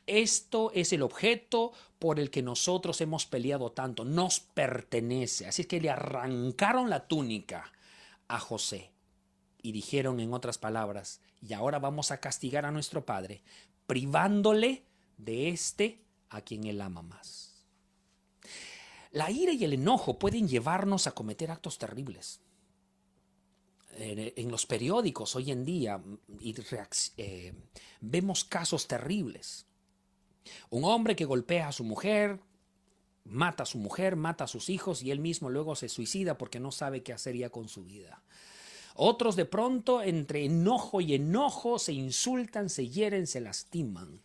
esto 0.05 0.69
es 0.75 0.93
el 0.93 1.01
objeto 1.01 1.73
por 1.97 2.19
el 2.19 2.29
que 2.29 2.43
nosotros 2.43 3.01
hemos 3.01 3.25
peleado 3.25 3.71
tanto, 3.71 4.05
nos 4.05 4.39
pertenece. 4.39 5.47
Así 5.47 5.63
que 5.63 5.81
le 5.81 5.89
arrancaron 5.89 6.91
la 6.91 7.07
túnica 7.07 7.71
a 8.27 8.37
José 8.37 8.93
y 9.65 9.71
dijeron 9.71 10.19
en 10.19 10.33
otras 10.33 10.57
palabras, 10.57 11.21
y 11.41 11.53
ahora 11.53 11.79
vamos 11.79 12.11
a 12.11 12.19
castigar 12.19 12.65
a 12.65 12.71
nuestro 12.71 13.05
Padre, 13.05 13.41
privándole 13.87 14.83
de 15.17 15.49
este 15.49 16.01
a 16.29 16.41
quien 16.41 16.65
él 16.65 16.81
ama 16.81 17.01
más. 17.01 17.53
La 19.11 19.31
ira 19.31 19.53
y 19.53 19.63
el 19.63 19.73
enojo 19.73 20.19
pueden 20.19 20.47
llevarnos 20.47 21.07
a 21.07 21.11
cometer 21.11 21.51
actos 21.51 21.77
terribles. 21.77 22.41
En, 23.97 24.51
los 24.51 24.65
periódicos 24.65 25.37
hoy 25.37 25.51
en 25.51 25.63
día 25.63 26.01
eh, 27.17 27.53
vemos 28.01 28.43
casos 28.43 28.87
terribles 28.87 29.65
un 30.69 30.83
hombre 30.83 31.15
que 31.15 31.25
golpea 31.25 31.69
a 31.69 31.71
su 31.71 31.83
mujer, 31.83 32.39
mata 33.23 33.63
a 33.63 33.65
su 33.65 33.77
mujer, 33.77 34.15
mata 34.15 34.43
a 34.43 34.47
sus 34.47 34.69
hijos 34.69 35.01
y 35.01 35.11
él 35.11 35.19
mismo 35.19 35.49
luego 35.49 35.75
se 35.75 35.89
suicida 35.89 36.37
porque 36.37 36.59
no 36.59 36.71
sabe 36.71 37.03
qué 37.03 37.13
hacer 37.13 37.35
ya 37.35 37.49
con 37.49 37.67
su 37.67 37.83
vida. 37.83 38.21
Otros 38.95 39.35
de 39.35 39.45
pronto, 39.45 40.01
entre 40.01 40.45
enojo 40.45 41.01
y 41.01 41.15
enojo, 41.15 41.79
se 41.79 41.91
insultan, 41.91 42.69
se 42.69 42.87
hieren, 42.87 43.27
se 43.27 43.41
lastiman. 43.41 44.21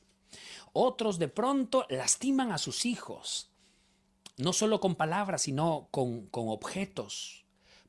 Otros 0.72 1.18
de 1.18 1.26
pronto 1.26 1.87
lastiman 1.88 2.52
a 2.52 2.59
sus 2.59 2.87
hijos, 2.87 3.50
no 4.37 4.52
solo 4.52 4.78
con 4.78 4.94
palabras, 4.94 5.42
sino 5.42 5.88
con, 5.90 6.26
con 6.26 6.48
objetos. 6.48 7.44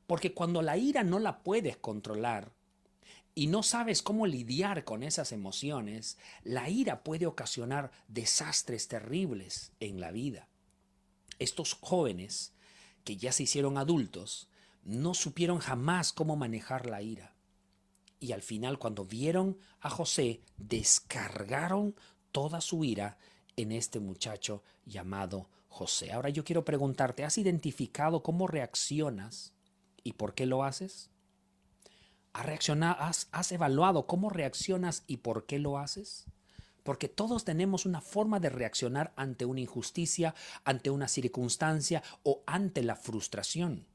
Porque 0.08 0.34
cuando 0.34 0.60
la 0.60 0.76
ira 0.76 1.04
no 1.04 1.20
la 1.20 1.44
puedes 1.44 1.76
controlar, 1.76 2.50
y 3.34 3.46
no 3.46 3.62
sabes 3.62 4.02
cómo 4.02 4.26
lidiar 4.26 4.84
con 4.84 5.02
esas 5.02 5.32
emociones, 5.32 6.18
la 6.42 6.68
ira 6.68 7.02
puede 7.02 7.26
ocasionar 7.26 7.90
desastres 8.08 8.88
terribles 8.88 9.72
en 9.80 10.00
la 10.00 10.10
vida. 10.10 10.48
Estos 11.38 11.74
jóvenes, 11.80 12.52
que 13.04 13.16
ya 13.16 13.32
se 13.32 13.44
hicieron 13.44 13.78
adultos, 13.78 14.48
no 14.82 15.14
supieron 15.14 15.58
jamás 15.58 16.12
cómo 16.12 16.36
manejar 16.36 16.86
la 16.86 17.02
ira. 17.02 17.34
Y 18.20 18.32
al 18.32 18.42
final, 18.42 18.78
cuando 18.78 19.04
vieron 19.04 19.58
a 19.80 19.90
José, 19.90 20.42
descargaron 20.56 21.94
toda 22.30 22.60
su 22.60 22.84
ira 22.84 23.18
en 23.56 23.72
este 23.72 24.00
muchacho 24.00 24.62
llamado 24.84 25.48
José. 25.68 26.12
Ahora 26.12 26.28
yo 26.28 26.44
quiero 26.44 26.64
preguntarte, 26.64 27.24
¿has 27.24 27.38
identificado 27.38 28.22
cómo 28.22 28.46
reaccionas 28.46 29.52
¿Y 30.04 30.14
por 30.14 30.34
qué 30.34 30.46
lo 30.46 30.64
haces? 30.64 31.10
¿Has, 32.32 32.46
reaccionado, 32.46 33.00
has, 33.00 33.28
has 33.32 33.52
evaluado 33.52 34.06
cómo 34.06 34.30
reaccionas 34.30 35.04
y 35.06 35.18
por 35.18 35.46
qué 35.46 35.58
lo 35.58 35.78
haces? 35.78 36.26
Porque 36.82 37.08
todos 37.08 37.44
tenemos 37.44 37.86
una 37.86 38.00
forma 38.00 38.40
de 38.40 38.50
reaccionar 38.50 39.12
ante 39.16 39.44
una 39.44 39.60
injusticia, 39.60 40.34
ante 40.64 40.90
una 40.90 41.08
circunstancia 41.08 42.02
o 42.24 42.42
ante 42.46 42.82
la 42.82 42.96
frustración. 42.96 43.86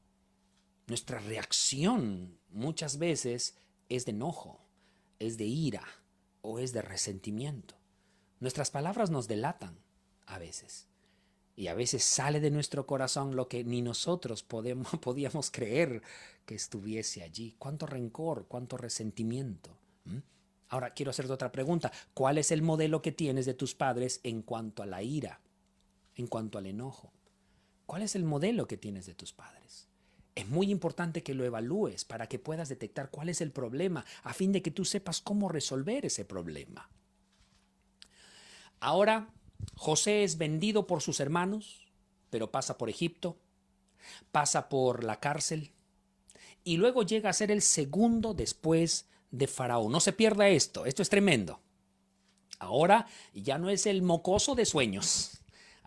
Nuestra 0.88 1.20
reacción 1.20 2.38
muchas 2.48 2.96
veces 2.96 3.58
es 3.90 4.06
de 4.06 4.12
enojo, 4.12 4.58
es 5.18 5.36
de 5.36 5.44
ira 5.44 5.84
o 6.40 6.58
es 6.58 6.72
de 6.72 6.80
resentimiento. 6.80 7.74
Nuestras 8.40 8.70
palabras 8.70 9.10
nos 9.10 9.28
delatan 9.28 9.78
a 10.24 10.38
veces. 10.38 10.86
Y 11.56 11.66
a 11.66 11.74
veces 11.74 12.04
sale 12.04 12.40
de 12.40 12.50
nuestro 12.50 12.86
corazón 12.86 13.36
lo 13.36 13.48
que 13.48 13.64
ni 13.64 13.82
nosotros 13.82 14.42
podemos, 14.42 14.88
podíamos 15.02 15.50
creer 15.50 16.02
que 16.46 16.54
estuviese 16.54 17.22
allí. 17.22 17.54
¿Cuánto 17.58 17.84
rencor, 17.84 18.46
cuánto 18.48 18.78
resentimiento? 18.78 19.76
Ahora 20.70 20.94
quiero 20.94 21.10
hacerte 21.10 21.32
otra 21.32 21.52
pregunta. 21.52 21.92
¿Cuál 22.14 22.38
es 22.38 22.50
el 22.50 22.62
modelo 22.62 23.02
que 23.02 23.12
tienes 23.12 23.44
de 23.44 23.54
tus 23.54 23.74
padres 23.74 24.20
en 24.22 24.40
cuanto 24.42 24.82
a 24.82 24.86
la 24.86 25.02
ira, 25.02 25.40
en 26.14 26.26
cuanto 26.26 26.56
al 26.56 26.66
enojo? 26.66 27.12
¿Cuál 27.84 28.02
es 28.02 28.14
el 28.14 28.24
modelo 28.24 28.66
que 28.66 28.76
tienes 28.76 29.06
de 29.06 29.14
tus 29.14 29.32
padres? 29.32 29.87
Es 30.38 30.46
muy 30.46 30.70
importante 30.70 31.24
que 31.24 31.34
lo 31.34 31.44
evalúes 31.44 32.04
para 32.04 32.28
que 32.28 32.38
puedas 32.38 32.68
detectar 32.68 33.10
cuál 33.10 33.28
es 33.28 33.40
el 33.40 33.50
problema, 33.50 34.04
a 34.22 34.32
fin 34.32 34.52
de 34.52 34.62
que 34.62 34.70
tú 34.70 34.84
sepas 34.84 35.20
cómo 35.20 35.48
resolver 35.48 36.06
ese 36.06 36.24
problema. 36.24 36.88
Ahora 38.78 39.34
José 39.74 40.22
es 40.22 40.38
vendido 40.38 40.86
por 40.86 41.02
sus 41.02 41.18
hermanos, 41.18 41.88
pero 42.30 42.52
pasa 42.52 42.78
por 42.78 42.88
Egipto, 42.88 43.36
pasa 44.30 44.68
por 44.68 45.02
la 45.02 45.18
cárcel 45.18 45.72
y 46.62 46.76
luego 46.76 47.02
llega 47.02 47.30
a 47.30 47.32
ser 47.32 47.50
el 47.50 47.60
segundo 47.60 48.32
después 48.32 49.08
de 49.32 49.48
Faraón. 49.48 49.90
No 49.90 49.98
se 49.98 50.12
pierda 50.12 50.48
esto, 50.48 50.86
esto 50.86 51.02
es 51.02 51.08
tremendo. 51.08 51.58
Ahora 52.60 53.08
ya 53.34 53.58
no 53.58 53.70
es 53.70 53.86
el 53.86 54.02
mocoso 54.02 54.54
de 54.54 54.66
sueños. 54.66 55.37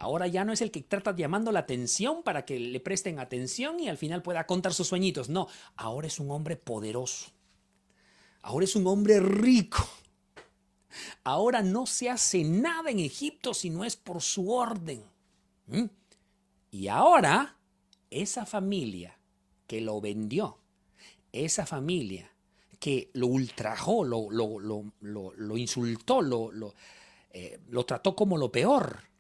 Ahora 0.02 0.26
ya 0.26 0.44
no 0.44 0.52
es 0.52 0.62
el 0.62 0.72
que 0.72 0.82
trata 0.82 1.16
llamando 1.16 1.52
la 1.52 1.60
atención 1.60 2.24
para 2.24 2.44
que 2.44 2.60
le 2.60 2.80
presten 2.80 3.20
atención 3.20 3.80
y 3.80 3.88
al 3.88 4.00
final 4.00 4.24
pueda 4.24 4.48
contar 4.48 4.74
sus 4.74 4.88
sueñitos. 4.88 5.30
No, 5.30 5.48
ahora 5.76 6.08
es 6.08 6.20
un 6.20 6.32
hombre 6.32 6.56
poderoso. 6.56 7.30
Ahora 8.42 8.66
es 8.66 8.76
un 8.76 8.88
hombre 8.88 9.20
rico. 9.20 9.88
Ahora 11.24 11.62
no 11.62 11.86
se 11.86 12.10
hace 12.10 12.44
nada 12.44 12.90
en 12.90 12.98
Egipto 12.98 13.54
si 13.54 13.70
no 13.70 13.86
es 13.86 13.96
por 13.96 14.24
su 14.24 14.52
orden. 14.52 15.04
¿Mm? 15.68 15.86
Y 16.72 16.88
ahora, 16.88 17.58
esa 18.10 18.48
familia 18.48 19.20
que 19.68 19.82
lo 19.82 20.02
vendió, 20.02 20.58
esa 21.32 21.68
familia 21.68 22.32
que 22.80 23.12
lo 23.14 23.28
ultrajó, 23.28 24.04
lo, 24.04 24.32
lo, 24.32 25.58
insultó, 25.58 26.24
lo, 26.24 26.74
eh, 27.30 27.60
lo 27.70 27.86
trató 27.86 28.16
como 28.16 28.40
lo 28.40 28.52
peor, 28.52 29.11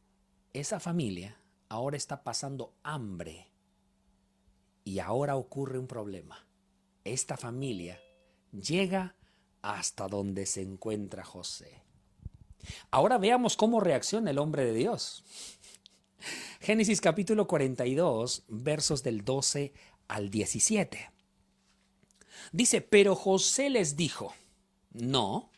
esa 0.53 0.79
familia 0.79 1.37
ahora 1.69 1.97
está 1.97 2.23
pasando 2.23 2.73
hambre. 2.83 3.47
Y 4.83 4.99
ahora 4.99 5.35
ocurre 5.35 5.77
un 5.79 5.87
problema. 5.87 6.45
Esta 7.03 7.37
familia 7.37 7.99
llega 8.51 9.15
hasta 9.61 10.07
donde 10.07 10.45
se 10.45 10.61
encuentra 10.61 11.23
José. 11.23 11.83
Ahora 12.89 13.17
veamos 13.17 13.55
cómo 13.55 13.79
reacciona 13.79 14.31
el 14.31 14.39
hombre 14.39 14.65
de 14.65 14.73
Dios. 14.73 15.23
Génesis 16.59 17.01
capítulo 17.01 17.47
42, 17.47 18.43
versos 18.47 19.03
del 19.03 19.23
12 19.23 19.73
al 20.07 20.29
17. 20.29 21.11
Dice, 22.51 22.81
pero 22.81 23.15
José 23.15 23.69
les 23.69 23.95
dijo, 23.95 24.33
no, 24.91 25.51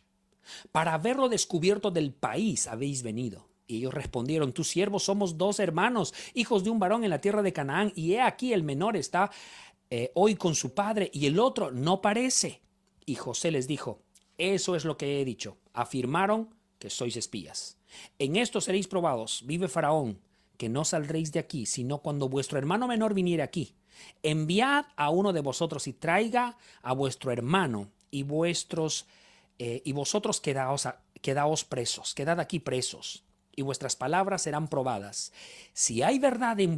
para 0.72 0.94
haberlo 0.94 1.30
descubierto 1.30 1.92
del 1.92 2.14
país 2.14 2.68
habéis 2.68 3.04
venido. 3.04 3.53
Y 3.74 3.78
ellos 3.78 3.94
respondieron, 3.94 4.54
tus 4.54 4.68
siervos 4.68 5.04
somos 5.04 5.36
dos 5.36 5.60
hermanos, 5.60 6.14
hijos 6.36 6.64
de 6.64 6.70
un 6.70 6.78
varón 6.78 7.04
en 7.04 7.10
la 7.10 7.22
tierra 7.22 7.42
de 7.42 7.54
Canaán, 7.54 7.92
y 7.96 8.14
he 8.14 8.22
aquí 8.22 8.54
el 8.54 8.62
menor 8.62 8.96
está 8.96 9.32
eh, 9.90 10.12
hoy 10.14 10.36
con 10.36 10.54
su 10.54 10.76
padre 10.76 11.10
y 11.12 11.26
el 11.26 11.40
otro 11.40 11.72
no 11.72 12.00
parece. 12.00 12.62
Y 13.04 13.16
José 13.16 13.50
les 13.50 13.68
dijo, 13.68 14.04
eso 14.38 14.76
es 14.76 14.86
lo 14.86 14.96
que 14.96 15.20
he 15.20 15.26
dicho. 15.26 15.58
Afirmaron 15.74 16.54
que 16.78 16.92
sois 16.92 17.18
espías. 17.18 17.80
En 18.20 18.36
esto 18.36 18.62
seréis 18.62 18.88
probados, 18.88 19.42
vive 19.48 19.68
Faraón, 19.68 20.20
que 20.58 20.70
no 20.70 20.86
saldréis 20.86 21.32
de 21.32 21.40
aquí, 21.40 21.66
sino 21.66 21.98
cuando 21.98 22.30
vuestro 22.30 22.60
hermano 22.60 22.88
menor 22.88 23.16
viniere 23.16 23.42
aquí. 23.42 23.74
Enviad 24.22 24.86
a 24.96 25.10
uno 25.10 25.34
de 25.34 25.42
vosotros 25.42 25.88
y 25.88 25.94
traiga 25.94 26.58
a 26.84 26.94
vuestro 26.94 27.32
hermano 27.32 27.90
y 28.12 28.22
vuestros 28.22 29.08
eh, 29.58 29.82
y 29.84 29.94
vosotros 29.94 30.42
quedaos, 30.42 30.88
quedaos 31.22 31.64
presos, 31.64 32.14
quedad 32.14 32.40
aquí 32.40 32.60
presos 32.60 33.23
y 33.56 33.62
vuestras 33.62 33.96
palabras 33.96 34.42
serán 34.42 34.68
probadas. 34.68 35.32
Si 35.74 36.02
hay 36.02 36.20
verdad 36.20 36.60
en, 36.60 36.78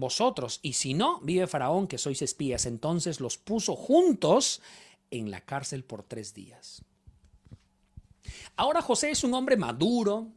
vosotros, 0.00 0.60
y 0.62 0.74
si 0.74 0.94
no, 0.94 1.20
vive 1.20 1.46
Faraón 1.46 1.86
que 1.86 1.98
sois 1.98 2.22
espías. 2.22 2.66
Entonces 2.66 3.20
los 3.20 3.38
puso 3.38 3.76
juntos 3.76 4.62
en 5.10 5.30
la 5.30 5.40
cárcel 5.40 5.84
por 5.84 6.02
tres 6.02 6.34
días. 6.34 6.82
Ahora 8.56 8.80
José 8.80 9.10
es 9.10 9.22
un 9.22 9.34
hombre 9.34 9.56
maduro, 9.56 10.28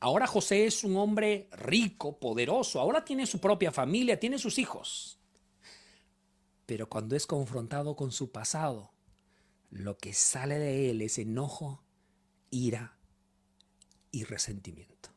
ahora 0.00 0.26
José 0.26 0.66
es 0.66 0.82
un 0.82 0.96
hombre 0.96 1.48
rico, 1.52 2.18
poderoso, 2.18 2.80
ahora 2.80 3.04
tiene 3.04 3.26
su 3.26 3.38
propia 3.38 3.70
familia, 3.70 4.18
tiene 4.18 4.38
sus 4.38 4.58
hijos. 4.58 5.18
Pero 6.66 6.88
cuando 6.88 7.14
es 7.14 7.26
confrontado 7.26 7.94
con 7.94 8.10
su 8.10 8.32
pasado, 8.32 8.92
lo 9.70 9.98
que 9.98 10.12
sale 10.12 10.58
de 10.58 10.90
él 10.90 11.00
es 11.00 11.18
enojo, 11.18 11.84
ira 12.50 12.95
y 14.16 14.24
resentimiento. 14.24 15.10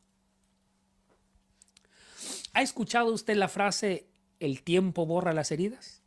¿Ha 2.52 2.60
escuchado 2.60 3.14
usted 3.14 3.34
la 3.34 3.48
frase 3.48 4.10
el 4.40 4.62
tiempo 4.62 5.06
borra 5.06 5.32
las 5.32 5.50
heridas? 5.52 6.02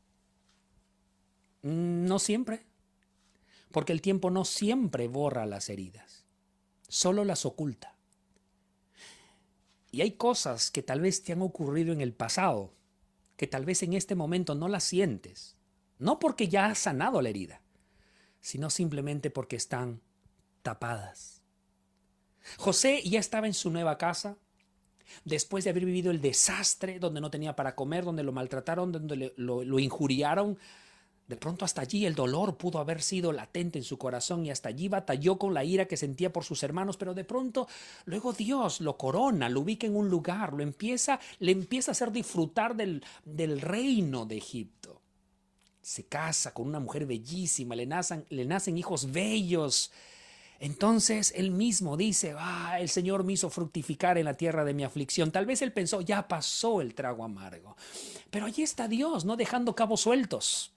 No 1.63 2.19
siempre, 2.19 2.67
porque 3.71 3.93
el 3.93 4.01
tiempo 4.01 4.29
no 4.29 4.45
siempre 4.45 5.07
borra 5.07 5.47
las 5.47 5.69
heridas, 5.69 6.23
solo 6.87 7.25
las 7.25 7.47
oculta. 7.47 7.95
Y 9.91 10.01
hay 10.01 10.11
cosas 10.11 10.69
que 10.69 10.83
tal 10.83 11.01
vez 11.01 11.23
te 11.23 11.33
han 11.33 11.41
ocurrido 11.41 11.93
en 11.93 12.01
el 12.01 12.13
pasado, 12.13 12.75
que 13.37 13.47
tal 13.47 13.65
vez 13.65 13.81
en 13.81 13.93
este 13.93 14.13
momento 14.13 14.53
no 14.53 14.67
las 14.67 14.83
sientes, 14.83 15.57
no 15.97 16.19
porque 16.19 16.47
ya 16.47 16.67
has 16.67 16.77
sanado 16.77 17.23
la 17.23 17.29
herida, 17.29 17.63
sino 18.39 18.69
simplemente 18.69 19.31
porque 19.31 19.55
están 19.55 20.01
tapadas. 20.61 21.32
José 22.57 23.01
ya 23.03 23.19
estaba 23.19 23.47
en 23.47 23.53
su 23.53 23.69
nueva 23.69 23.97
casa, 23.97 24.37
después 25.25 25.63
de 25.63 25.69
haber 25.69 25.85
vivido 25.85 26.11
el 26.11 26.21
desastre 26.21 26.99
donde 26.99 27.21
no 27.21 27.29
tenía 27.29 27.55
para 27.55 27.75
comer, 27.75 28.03
donde 28.03 28.23
lo 28.23 28.31
maltrataron, 28.31 28.91
donde 28.91 29.33
lo, 29.35 29.63
lo 29.63 29.79
injuriaron, 29.79 30.57
de 31.27 31.37
pronto 31.37 31.63
hasta 31.63 31.81
allí 31.81 32.05
el 32.05 32.15
dolor 32.15 32.57
pudo 32.57 32.79
haber 32.79 33.01
sido 33.01 33.31
latente 33.31 33.79
en 33.79 33.85
su 33.85 33.97
corazón 33.97 34.45
y 34.45 34.51
hasta 34.51 34.69
allí 34.69 34.89
batalló 34.89 35.37
con 35.37 35.53
la 35.53 35.63
ira 35.63 35.85
que 35.85 35.95
sentía 35.95 36.33
por 36.33 36.43
sus 36.43 36.63
hermanos, 36.63 36.97
pero 36.97 37.13
de 37.13 37.23
pronto 37.23 37.67
luego 38.05 38.33
Dios 38.33 38.81
lo 38.81 38.97
corona, 38.97 39.47
lo 39.47 39.61
ubica 39.61 39.87
en 39.87 39.95
un 39.95 40.09
lugar, 40.09 40.53
lo 40.53 40.63
empieza, 40.63 41.19
le 41.39 41.53
empieza 41.53 41.91
a 41.91 41.93
hacer 41.93 42.11
disfrutar 42.11 42.75
del, 42.75 43.01
reino 43.61 44.25
de 44.25 44.37
Egipto. 44.37 45.01
Se 45.81 46.05
casa 46.05 46.53
con 46.53 46.67
una 46.67 46.79
mujer 46.79 47.05
bellísima, 47.05 47.75
le 47.75 47.87
le 48.29 48.45
nacen 48.45 48.77
hijos 48.77 49.11
bellos. 49.11 49.91
Entonces 50.63 51.33
él 51.35 51.51
mismo 51.51 51.97
dice, 51.97 52.35
ah, 52.37 52.77
el 52.79 52.87
Señor 52.87 53.25
me 53.25 53.33
hizo 53.33 53.49
fructificar 53.49 54.17
en 54.17 54.23
la 54.23 54.35
tierra 54.35 54.63
de 54.63 54.73
mi 54.73 54.85
aflicción. 54.85 55.29
Tal 55.29 55.45
vez 55.45 55.61
él 55.61 55.73
pensó, 55.73 55.99
ya 55.99 56.29
pasó 56.29 56.79
el 56.79 56.95
trago 56.95 57.25
amargo. 57.25 57.75
Pero 58.31 58.45
allí 58.45 58.63
está 58.63 58.87
Dios, 58.87 59.25
no 59.25 59.35
dejando 59.35 59.75
cabos 59.75 59.99
sueltos. 59.99 60.73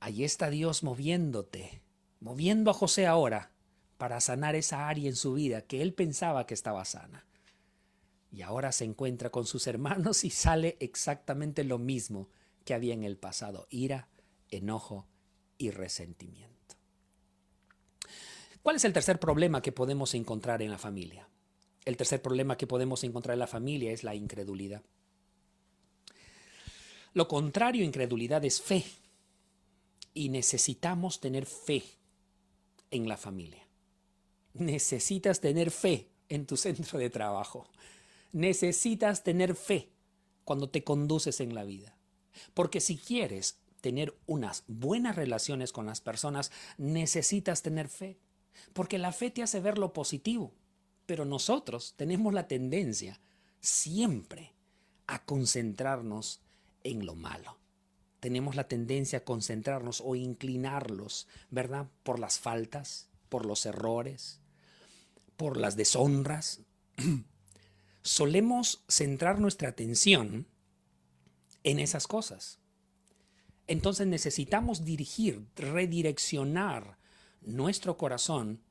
Allí 0.00 0.24
está 0.24 0.48
Dios 0.48 0.82
moviéndote, 0.82 1.82
moviendo 2.20 2.70
a 2.70 2.74
José 2.74 3.06
ahora 3.06 3.50
para 3.98 4.18
sanar 4.22 4.54
esa 4.54 4.88
área 4.88 5.06
en 5.06 5.14
su 5.14 5.34
vida 5.34 5.60
que 5.60 5.82
él 5.82 5.92
pensaba 5.92 6.46
que 6.46 6.54
estaba 6.54 6.86
sana. 6.86 7.26
Y 8.32 8.40
ahora 8.40 8.72
se 8.72 8.86
encuentra 8.86 9.28
con 9.28 9.44
sus 9.44 9.66
hermanos 9.66 10.24
y 10.24 10.30
sale 10.30 10.78
exactamente 10.80 11.64
lo 11.64 11.78
mismo 11.78 12.30
que 12.64 12.72
había 12.72 12.94
en 12.94 13.04
el 13.04 13.18
pasado, 13.18 13.66
ira, 13.68 14.08
enojo 14.48 15.06
y 15.58 15.70
resentimiento. 15.70 16.53
¿Cuál 18.64 18.76
es 18.76 18.84
el 18.86 18.94
tercer 18.94 19.20
problema 19.20 19.60
que 19.60 19.72
podemos 19.72 20.14
encontrar 20.14 20.62
en 20.62 20.70
la 20.70 20.78
familia? 20.78 21.28
El 21.84 21.98
tercer 21.98 22.22
problema 22.22 22.56
que 22.56 22.66
podemos 22.66 23.04
encontrar 23.04 23.34
en 23.34 23.40
la 23.40 23.46
familia 23.46 23.92
es 23.92 24.04
la 24.04 24.14
incredulidad. 24.14 24.82
Lo 27.12 27.28
contrario 27.28 27.82
a 27.82 27.84
incredulidad 27.84 28.42
es 28.42 28.62
fe. 28.62 28.86
Y 30.14 30.30
necesitamos 30.30 31.20
tener 31.20 31.44
fe 31.44 31.82
en 32.90 33.06
la 33.06 33.18
familia. 33.18 33.62
Necesitas 34.54 35.40
tener 35.40 35.70
fe 35.70 36.08
en 36.30 36.46
tu 36.46 36.56
centro 36.56 36.98
de 36.98 37.10
trabajo. 37.10 37.68
Necesitas 38.32 39.22
tener 39.22 39.56
fe 39.56 39.90
cuando 40.42 40.70
te 40.70 40.82
conduces 40.82 41.38
en 41.40 41.54
la 41.54 41.64
vida. 41.64 41.98
Porque 42.54 42.80
si 42.80 42.96
quieres 42.96 43.58
tener 43.82 44.16
unas 44.24 44.64
buenas 44.68 45.16
relaciones 45.16 45.70
con 45.70 45.84
las 45.84 46.00
personas, 46.00 46.50
necesitas 46.78 47.60
tener 47.60 47.90
fe. 47.90 48.16
Porque 48.72 48.98
la 48.98 49.12
fe 49.12 49.30
te 49.30 49.42
hace 49.42 49.60
ver 49.60 49.78
lo 49.78 49.92
positivo. 49.92 50.52
Pero 51.06 51.24
nosotros 51.24 51.94
tenemos 51.96 52.32
la 52.32 52.48
tendencia 52.48 53.20
siempre 53.60 54.52
a 55.06 55.24
concentrarnos 55.24 56.40
en 56.82 57.06
lo 57.06 57.14
malo. 57.14 57.58
Tenemos 58.20 58.56
la 58.56 58.68
tendencia 58.68 59.18
a 59.18 59.24
concentrarnos 59.24 60.02
o 60.04 60.14
inclinarlos, 60.14 61.28
¿verdad? 61.50 61.88
Por 62.02 62.18
las 62.18 62.38
faltas, 62.38 63.08
por 63.28 63.44
los 63.44 63.66
errores, 63.66 64.40
por 65.36 65.58
las 65.58 65.76
deshonras. 65.76 66.60
Solemos 68.02 68.82
centrar 68.88 69.40
nuestra 69.40 69.68
atención 69.68 70.46
en 71.64 71.78
esas 71.80 72.06
cosas. 72.06 72.58
Entonces 73.66 74.06
necesitamos 74.06 74.84
dirigir, 74.84 75.46
redireccionar 75.56 76.98
nuestro 77.44 77.96
corazón 77.96 78.62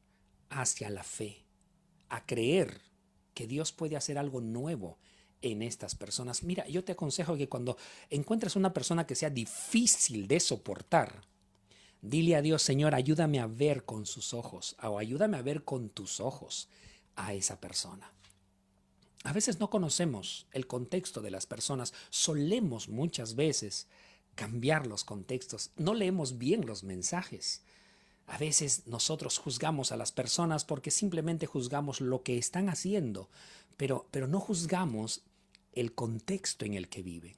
hacia 0.49 0.89
la 0.89 1.03
fe, 1.03 1.45
a 2.09 2.25
creer 2.25 2.81
que 3.33 3.47
Dios 3.47 3.71
puede 3.71 3.95
hacer 3.95 4.17
algo 4.17 4.41
nuevo 4.41 4.99
en 5.41 5.62
estas 5.62 5.95
personas. 5.95 6.43
Mira, 6.43 6.67
yo 6.67 6.83
te 6.83 6.93
aconsejo 6.93 7.36
que 7.36 7.49
cuando 7.49 7.77
encuentres 8.09 8.55
una 8.55 8.73
persona 8.73 9.05
que 9.05 9.15
sea 9.15 9.29
difícil 9.29 10.27
de 10.27 10.39
soportar, 10.39 11.21
dile 12.01 12.36
a 12.36 12.41
Dios, 12.41 12.62
Señor, 12.62 12.95
ayúdame 12.95 13.39
a 13.39 13.47
ver 13.47 13.86
con 13.86 14.05
sus 14.05 14.33
ojos 14.33 14.75
o 14.81 14.97
ayúdame 14.97 15.38
a 15.38 15.41
ver 15.41 15.63
con 15.63 15.89
tus 15.89 16.19
ojos 16.19 16.69
a 17.15 17.33
esa 17.33 17.59
persona. 17.59 18.12
A 19.23 19.33
veces 19.33 19.59
no 19.59 19.69
conocemos 19.69 20.47
el 20.51 20.67
contexto 20.67 21.21
de 21.21 21.31
las 21.31 21.45
personas, 21.45 21.93
solemos 22.09 22.89
muchas 22.89 23.36
veces 23.36 23.88
cambiar 24.36 24.86
los 24.88 25.03
contextos, 25.03 25.71
no 25.77 25.93
leemos 25.93 26.38
bien 26.38 26.65
los 26.65 26.83
mensajes. 26.83 27.63
A 28.27 28.38
veces 28.38 28.88
nosotros 28.88 29.38
juzgamos 29.38 29.91
a 29.91 29.97
las 29.97 30.12
personas 30.12 30.65
porque 30.65 30.91
simplemente 30.91 31.45
juzgamos 31.45 32.01
lo 32.01 32.23
que 32.23 32.38
están 32.38 32.69
haciendo, 32.69 33.29
pero, 33.77 34.07
pero 34.12 34.27
no 34.27 34.39
juzgamos 34.39 35.23
el 35.73 35.93
contexto 35.93 36.65
en 36.65 36.73
el 36.73 36.88
que 36.88 37.03
viven. 37.03 37.36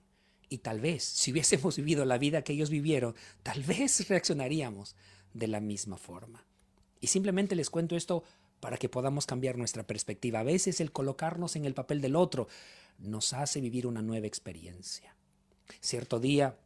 Y 0.49 0.59
tal 0.59 0.79
vez, 0.79 1.03
si 1.03 1.31
hubiésemos 1.31 1.75
vivido 1.77 2.05
la 2.05 2.17
vida 2.17 2.43
que 2.43 2.53
ellos 2.53 2.69
vivieron, 2.69 3.15
tal 3.43 3.63
vez 3.63 4.07
reaccionaríamos 4.09 4.95
de 5.33 5.47
la 5.47 5.59
misma 5.59 5.97
forma. 5.97 6.45
Y 7.01 7.07
simplemente 7.07 7.55
les 7.55 7.69
cuento 7.69 7.95
esto 7.95 8.23
para 8.59 8.77
que 8.77 8.89
podamos 8.89 9.25
cambiar 9.25 9.57
nuestra 9.57 9.83
perspectiva. 9.83 10.39
A 10.39 10.43
veces 10.43 10.79
el 10.81 10.91
colocarnos 10.91 11.55
en 11.55 11.65
el 11.65 11.73
papel 11.73 12.01
del 12.01 12.15
otro 12.15 12.47
nos 12.97 13.33
hace 13.33 13.61
vivir 13.61 13.85
una 13.85 14.01
nueva 14.01 14.27
experiencia. 14.27 15.15
Cierto 15.81 16.19
día, 16.19 16.57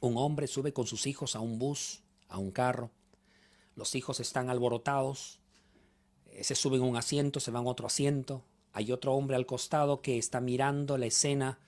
un 0.00 0.16
hombre 0.16 0.46
sube 0.46 0.72
con 0.72 0.86
sus 0.86 1.06
hijos 1.06 1.36
a 1.36 1.40
un 1.40 1.58
bus, 1.58 2.02
a 2.28 2.38
un 2.38 2.50
carro. 2.50 2.90
Los 3.76 3.94
hijos 3.94 4.18
están 4.20 4.50
alborotados. 4.50 5.38
Eh, 6.32 6.42
se 6.42 6.54
suben 6.54 6.82
un 6.82 6.96
asiento, 6.96 7.38
se 7.38 7.50
van 7.50 7.66
a 7.66 7.70
otro 7.70 7.86
asiento. 7.86 8.42
Hay 8.72 8.90
otro 8.90 9.14
hombre 9.14 9.36
al 9.36 9.46
costado 9.46 10.00
que 10.00 10.18
está 10.18 10.40
mirando 10.40 10.98
la 10.98 11.06
escena. 11.06 11.58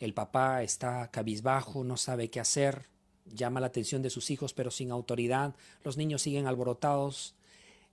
El 0.00 0.14
papá 0.14 0.62
está 0.62 1.10
cabizbajo, 1.10 1.84
no 1.84 1.96
sabe 1.96 2.30
qué 2.30 2.40
hacer. 2.40 2.88
Llama 3.26 3.60
la 3.60 3.66
atención 3.66 4.02
de 4.02 4.10
sus 4.10 4.30
hijos, 4.30 4.52
pero 4.54 4.70
sin 4.70 4.90
autoridad. 4.90 5.54
Los 5.84 5.96
niños 5.96 6.22
siguen 6.22 6.46
alborotados. 6.46 7.34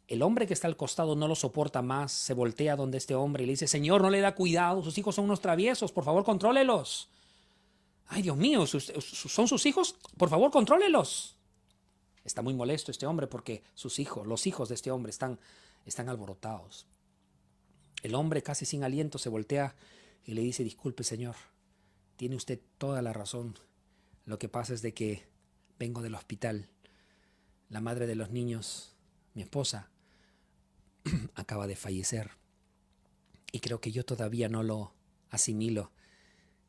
El 0.07 0.23
hombre 0.23 0.47
que 0.47 0.53
está 0.53 0.67
al 0.67 0.77
costado 0.77 1.15
no 1.15 1.27
lo 1.27 1.35
soporta 1.35 1.83
más, 1.83 2.11
se 2.11 2.33
voltea 2.33 2.75
donde 2.75 2.97
este 2.97 3.13
hombre 3.13 3.43
y 3.43 3.45
le 3.45 3.53
dice, 3.53 3.67
Señor, 3.67 4.01
no 4.01 4.09
le 4.09 4.21
da 4.21 4.33
cuidado, 4.33 4.83
sus 4.83 4.97
hijos 4.97 5.13
son 5.13 5.25
unos 5.25 5.39
traviesos, 5.39 5.91
por 5.91 6.03
favor, 6.03 6.23
contrólelos. 6.23 7.09
Ay, 8.07 8.23
Dios 8.23 8.35
mío, 8.35 8.65
¿son 8.65 9.47
sus 9.47 9.65
hijos? 9.67 9.95
Por 10.17 10.29
favor, 10.29 10.49
contrólelos. 10.49 11.35
Está 12.29 12.43
muy 12.43 12.53
molesto 12.53 12.91
este 12.91 13.07
hombre 13.07 13.25
porque 13.25 13.63
sus 13.73 13.97
hijos, 13.97 14.27
los 14.27 14.45
hijos 14.45 14.69
de 14.69 14.75
este 14.75 14.91
hombre 14.91 15.09
están, 15.09 15.39
están 15.87 16.09
alborotados. 16.09 16.85
El 18.03 18.13
hombre 18.13 18.43
casi 18.43 18.65
sin 18.65 18.83
aliento 18.83 19.17
se 19.17 19.29
voltea 19.29 19.75
y 20.23 20.35
le 20.35 20.43
dice, 20.43 20.63
disculpe 20.63 21.03
señor, 21.03 21.35
tiene 22.17 22.35
usted 22.35 22.59
toda 22.77 23.01
la 23.01 23.13
razón. 23.13 23.57
Lo 24.25 24.37
que 24.37 24.47
pasa 24.47 24.75
es 24.75 24.83
de 24.83 24.93
que 24.93 25.27
vengo 25.79 26.03
del 26.03 26.13
hospital. 26.13 26.69
La 27.67 27.81
madre 27.81 28.05
de 28.05 28.13
los 28.13 28.29
niños, 28.29 28.95
mi 29.33 29.41
esposa, 29.41 29.89
acaba 31.33 31.65
de 31.65 31.75
fallecer. 31.75 32.29
Y 33.51 33.59
creo 33.59 33.81
que 33.81 33.91
yo 33.91 34.05
todavía 34.05 34.49
no 34.49 34.61
lo 34.61 34.93
asimilo 35.31 35.91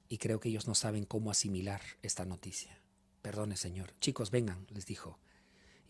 y 0.08 0.16
creo 0.16 0.40
que 0.40 0.48
ellos 0.48 0.66
no 0.66 0.74
saben 0.74 1.04
cómo 1.04 1.30
asimilar 1.30 1.82
esta 2.00 2.24
noticia. 2.24 2.80
Perdone, 3.20 3.58
Señor. 3.58 3.92
Chicos, 4.00 4.30
vengan, 4.30 4.66
les 4.70 4.86
dijo, 4.86 5.18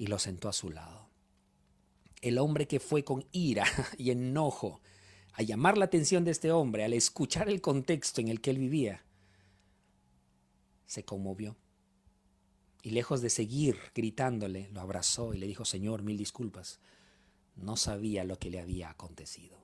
y 0.00 0.06
lo 0.06 0.18
sentó 0.18 0.48
a 0.48 0.54
su 0.54 0.70
lado. 0.70 1.10
El 2.22 2.38
hombre 2.38 2.66
que 2.66 2.80
fue 2.80 3.04
con 3.04 3.26
ira 3.32 3.66
y 3.98 4.10
enojo 4.10 4.80
a 5.34 5.42
llamar 5.42 5.76
la 5.76 5.84
atención 5.84 6.24
de 6.24 6.30
este 6.30 6.50
hombre, 6.52 6.84
al 6.84 6.94
escuchar 6.94 7.50
el 7.50 7.60
contexto 7.60 8.22
en 8.22 8.28
el 8.28 8.40
que 8.40 8.48
él 8.48 8.56
vivía, 8.56 9.04
se 10.86 11.04
conmovió. 11.04 11.54
Y 12.82 12.90
lejos 12.90 13.20
de 13.20 13.28
seguir 13.28 13.76
gritándole, 13.94 14.70
lo 14.70 14.80
abrazó 14.80 15.34
y 15.34 15.38
le 15.38 15.46
dijo, 15.46 15.66
Señor, 15.66 16.02
mil 16.02 16.16
disculpas, 16.16 16.80
no 17.54 17.76
sabía 17.76 18.24
lo 18.24 18.38
que 18.38 18.48
le 18.48 18.58
había 18.58 18.88
acontecido. 18.88 19.58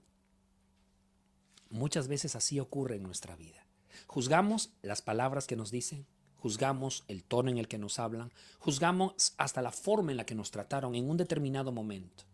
Muchas 1.70 2.09
veces 2.09 2.37
así 2.37 2.61
ocurre 2.61 2.96
en 2.96 3.03
nuestra 3.03 3.37
vida. 3.37 3.66
Juzgamos 4.07 4.75
las 4.83 5.01
palabras 5.01 5.46
que 5.46 5.57
nos 5.57 5.70
dicen, 5.70 6.07
juzgamos 6.38 7.05
el 7.09 7.25
tono 7.25 7.51
en 7.51 7.59
el 7.59 7.68
que 7.68 7.79
nos 7.79 7.99
hablan, 7.99 8.33
juzgamos 8.59 9.35
hasta 9.37 9.62
la 9.62 9.72
forma 9.72 10.11
en 10.11 10.16
la 10.16 10.27
que 10.27 10.35
nos 10.35 10.51
trataron 10.51 10.94
en 10.94 11.09
un 11.09 11.16
determinado 11.16 11.72
momento. 11.72 12.25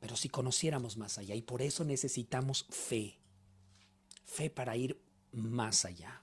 Pero 0.00 0.16
si 0.16 0.28
conociéramos 0.28 0.96
más 0.96 1.18
allá, 1.18 1.34
y 1.34 1.42
por 1.42 1.62
eso 1.62 1.84
necesitamos 1.84 2.66
fe, 2.70 3.18
fe 4.24 4.50
para 4.50 4.76
ir 4.76 5.00
más 5.32 5.84
allá, 5.84 6.22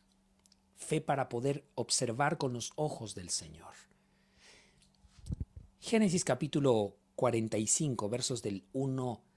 fe 0.76 1.02
para 1.02 1.30
poder 1.30 1.64
observar 1.76 2.38
con 2.38 2.54
los 2.54 2.74
ojos 2.76 3.16
del 3.16 3.30
Señor. 3.30 3.74
Génesis 5.80 6.26
capítulo 6.26 6.98
45, 7.16 8.10
versos 8.10 8.42
del 8.42 8.66
1 8.74 9.29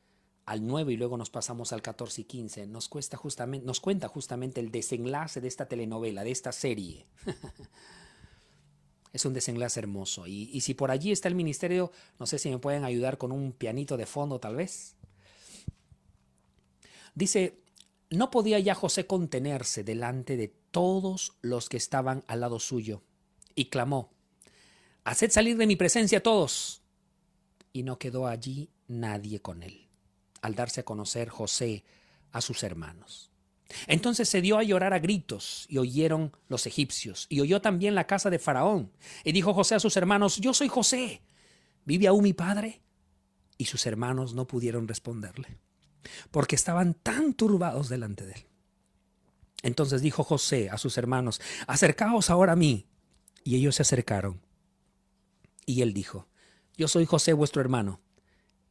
al 0.45 0.67
9 0.67 0.93
y 0.93 0.97
luego 0.97 1.17
nos 1.17 1.31
pasamos 1.31 1.73
al 1.73 1.83
14 1.83 2.23
y 2.23 2.25
15, 2.25 2.67
nos, 2.67 2.89
cuesta 2.89 3.17
justamente, 3.17 3.67
nos 3.67 3.81
cuenta 3.81 4.09
justamente 4.09 4.61
el 4.61 4.71
desenlace 4.71 5.41
de 5.41 5.49
esta 5.49 5.67
telenovela, 5.67 6.25
de 6.25 6.31
esta 6.31 6.53
serie. 6.53 7.07
es 9.13 9.25
un 9.25 9.35
desenlace 9.35 9.81
hermoso. 9.81 10.27
Y, 10.27 10.51
y, 10.53 10.61
si 10.63 10.75
por 10.75 10.91
allí 10.91 11.13
está 11.13 11.29
el 11.29 11.35
ministerio, 11.35 11.93
no 12.19 12.27
sé 12.27 12.39
si 12.39 12.51
me 12.51 12.59
pueden 12.59 12.85
ayudar 12.85 13.19
con 13.19 13.31
un 13.31 13.53
pianito 13.53 13.97
de 13.97 14.07
fondo 14.07 14.41
tal 14.41 14.57
vez. 14.57 14.97
Dice, 17.15 17.61
no 18.11 18.31
podía 18.31 18.59
ya 18.59 18.75
José 18.75 19.07
contenerse 19.07 19.85
delante 19.85 20.37
de 20.37 20.49
todos 20.49 21.37
los 21.43 21.69
que 21.69 21.77
estaban 21.77 22.25
al 22.27 22.41
lado 22.41 22.59
suyo, 22.59 23.03
y 23.55 23.67
clamó, 23.67 24.11
Haced 25.05 25.31
salir 25.31 25.57
de 25.57 25.67
mi 25.67 25.77
presencia 25.77 26.23
todos. 26.23 26.81
Y 27.73 27.83
no 27.83 27.99
quedó 27.99 28.27
allí 28.27 28.71
nadie 28.87 29.41
con 29.41 29.63
él 29.63 29.82
al 30.43 30.55
darse 30.55 30.81
a 30.81 30.85
conocer 30.85 31.29
José 31.29 31.85
a 32.33 32.41
sus 32.41 32.63
hermanos. 32.63 33.31
Entonces 33.87 34.29
se 34.29 34.43
dio 34.43 34.59
a 34.59 34.63
llorar 34.63 34.93
a 34.93 34.99
gritos 34.99 35.67
y 35.69 35.79
oyeron 35.79 36.37
los 36.49 36.67
egipcios 36.67 37.27
y 37.31 37.41
oyó 37.41 37.63
también 37.63 37.95
la 37.95 38.07
casa 38.07 38.29
de 38.29 38.39
Faraón. 38.39 38.93
Y 39.25 39.33
dijo 39.33 39.55
José 39.55 39.77
a 39.77 39.81
sus 39.81 39.97
hermanos, 39.97 40.37
yo 40.37 40.53
soy 40.53 40.69
José, 40.69 41.23
¿vive 41.85 42.07
aún 42.07 42.23
mi 42.23 42.35
padre? 42.35 42.83
Y 43.57 43.65
sus 43.67 43.87
hermanos 43.87 44.35
no 44.35 44.47
pudieron 44.47 44.89
responderle, 44.89 45.59
porque 46.31 46.57
estaban 46.57 46.95
tan 46.95 47.33
turbados 47.33 47.89
delante 47.89 48.27
de 48.27 48.33
él. 48.33 48.47
Entonces 49.63 50.03
dijo 50.03 50.25
José 50.25 50.69
a 50.71 50.79
sus 50.79 50.99
hermanos, 50.99 51.41
acercaos 51.67 52.31
ahora 52.31 52.53
a 52.53 52.57
mí. 52.57 52.87
Y 53.45 53.57
ellos 53.57 53.77
se 53.77 53.83
acercaron. 53.83 54.41
Y 55.67 55.83
él 55.83 55.93
dijo, 55.95 56.29
yo 56.77 56.89
soy 56.89 57.07
José 57.07 57.33
vuestro 57.33 57.61
hermano, 57.61 58.01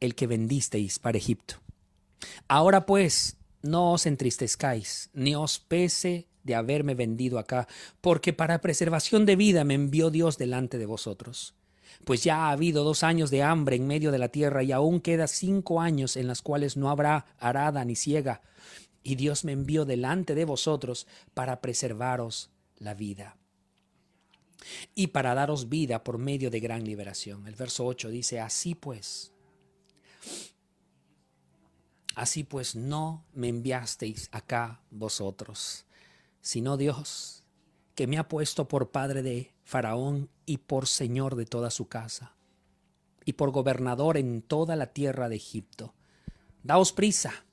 el 0.02 0.16
que 0.16 0.26
vendisteis 0.26 0.98
para 0.98 1.16
Egipto. 1.16 1.54
Ahora 2.48 2.86
pues, 2.86 3.36
no 3.62 3.92
os 3.92 4.06
entristezcáis, 4.06 5.10
ni 5.12 5.34
os 5.36 5.60
pese 5.60 6.28
de 6.42 6.56
haberme 6.56 6.94
vendido 6.94 7.38
acá, 7.38 7.68
porque 8.00 8.32
para 8.32 8.60
preservación 8.60 9.26
de 9.26 9.36
vida 9.36 9.62
me 9.62 9.74
envió 9.74 10.10
Dios 10.10 10.38
delante 10.38 10.76
de 10.76 10.86
vosotros. 10.86 11.54
Pues 12.04 12.24
ya 12.24 12.46
ha 12.46 12.50
habido 12.50 12.82
dos 12.82 13.04
años 13.04 13.30
de 13.30 13.44
hambre 13.44 13.76
en 13.76 13.86
medio 13.86 14.10
de 14.10 14.18
la 14.18 14.28
tierra 14.28 14.64
y 14.64 14.72
aún 14.72 15.00
queda 15.00 15.28
cinco 15.28 15.80
años 15.80 16.16
en 16.16 16.26
las 16.26 16.42
cuales 16.42 16.76
no 16.76 16.90
habrá 16.90 17.26
arada 17.38 17.84
ni 17.84 17.94
ciega. 17.94 18.42
Y 19.04 19.14
Dios 19.14 19.44
me 19.44 19.52
envió 19.52 19.84
delante 19.84 20.34
de 20.34 20.44
vosotros 20.44 21.06
para 21.32 21.60
preservaros 21.60 22.50
la 22.78 22.94
vida 22.94 23.36
y 24.94 25.08
para 25.08 25.34
daros 25.34 25.68
vida 25.68 26.02
por 26.02 26.18
medio 26.18 26.50
de 26.50 26.60
gran 26.60 26.84
liberación. 26.84 27.46
El 27.46 27.54
verso 27.54 27.86
8 27.86 28.10
dice, 28.10 28.40
así 28.40 28.74
pues, 28.74 29.31
Así 32.14 32.44
pues 32.44 32.76
no 32.76 33.24
me 33.32 33.48
enviasteis 33.48 34.28
acá 34.32 34.82
vosotros, 34.90 35.86
sino 36.40 36.76
Dios, 36.76 37.44
que 37.94 38.06
me 38.06 38.18
ha 38.18 38.28
puesto 38.28 38.68
por 38.68 38.90
padre 38.90 39.22
de 39.22 39.54
Faraón 39.64 40.28
y 40.44 40.58
por 40.58 40.86
señor 40.86 41.36
de 41.36 41.46
toda 41.46 41.70
su 41.70 41.88
casa, 41.88 42.34
y 43.24 43.34
por 43.34 43.50
gobernador 43.50 44.16
en 44.16 44.42
toda 44.42 44.76
la 44.76 44.86
tierra 44.88 45.28
de 45.28 45.36
Egipto. 45.36 45.94
Daos 46.62 46.92
prisa, 46.92 47.44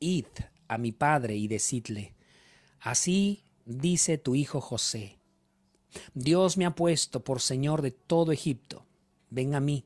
id 0.00 0.26
a 0.68 0.78
mi 0.78 0.92
padre 0.92 1.36
y 1.36 1.48
decidle, 1.48 2.14
así 2.80 3.44
dice 3.66 4.16
tu 4.16 4.34
hijo 4.34 4.60
José, 4.60 5.18
Dios 6.14 6.56
me 6.56 6.66
ha 6.66 6.74
puesto 6.74 7.22
por 7.22 7.40
señor 7.40 7.82
de 7.82 7.90
todo 7.90 8.32
Egipto, 8.32 8.86
ven 9.30 9.54
a 9.54 9.60
mí 9.60 9.84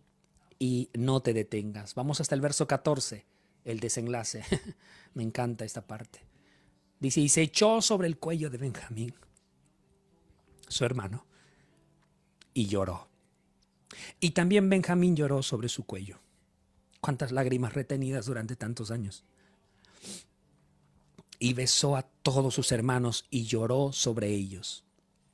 y 0.59 0.91
no 0.95 1.21
te 1.21 1.35
detengas. 1.35 1.95
Vamos 1.95 2.21
hasta 2.21 2.35
el 2.35 2.41
verso 2.41 2.67
14, 2.67 3.27
el 3.71 3.81
desenlace. 3.81 4.45
me 5.15 5.23
encanta 5.23 5.65
esta 5.65 5.87
parte. 5.87 6.21
Dice, 7.01 7.21
y 7.21 7.29
se 7.29 7.43
echó 7.43 7.81
sobre 7.81 8.09
el 8.09 8.19
cuello 8.19 8.51
de 8.51 8.59
Benjamín, 8.59 9.15
su 10.67 10.85
hermano, 10.85 11.27
y 12.53 12.67
lloró. 12.67 13.09
Y 14.21 14.31
también 14.31 14.69
Benjamín 14.69 15.15
lloró 15.15 15.43
sobre 15.43 15.69
su 15.69 15.85
cuello. 15.85 16.19
Cuántas 17.01 17.31
lágrimas 17.31 17.75
retenidas 17.75 18.27
durante 18.27 18.57
tantos 18.57 18.91
años. 18.91 19.25
Y 21.39 21.53
besó 21.53 21.97
a 21.97 22.03
todos 22.03 22.55
sus 22.55 22.73
hermanos 22.73 23.27
y 23.31 23.45
lloró 23.45 23.93
sobre 23.93 24.31
ellos, 24.31 24.85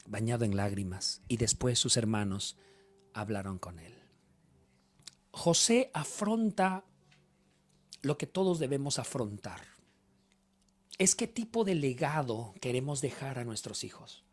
bañado 0.06 0.44
en 0.44 0.56
lágrimas. 0.56 1.22
Y 1.28 1.38
después 1.38 1.78
sus 1.78 1.96
hermanos 1.96 2.58
hablaron 3.14 3.58
con 3.58 3.78
él. 3.78 3.94
José 5.30 5.90
afronta 5.94 6.84
lo 8.04 8.18
que 8.18 8.26
todos 8.26 8.58
debemos 8.58 8.98
afrontar. 8.98 9.62
Es 10.98 11.14
qué 11.14 11.26
tipo 11.26 11.64
de 11.64 11.74
legado 11.74 12.54
queremos 12.60 13.00
dejar 13.00 13.38
a 13.38 13.44
nuestros 13.44 13.82
hijos. 13.82 14.24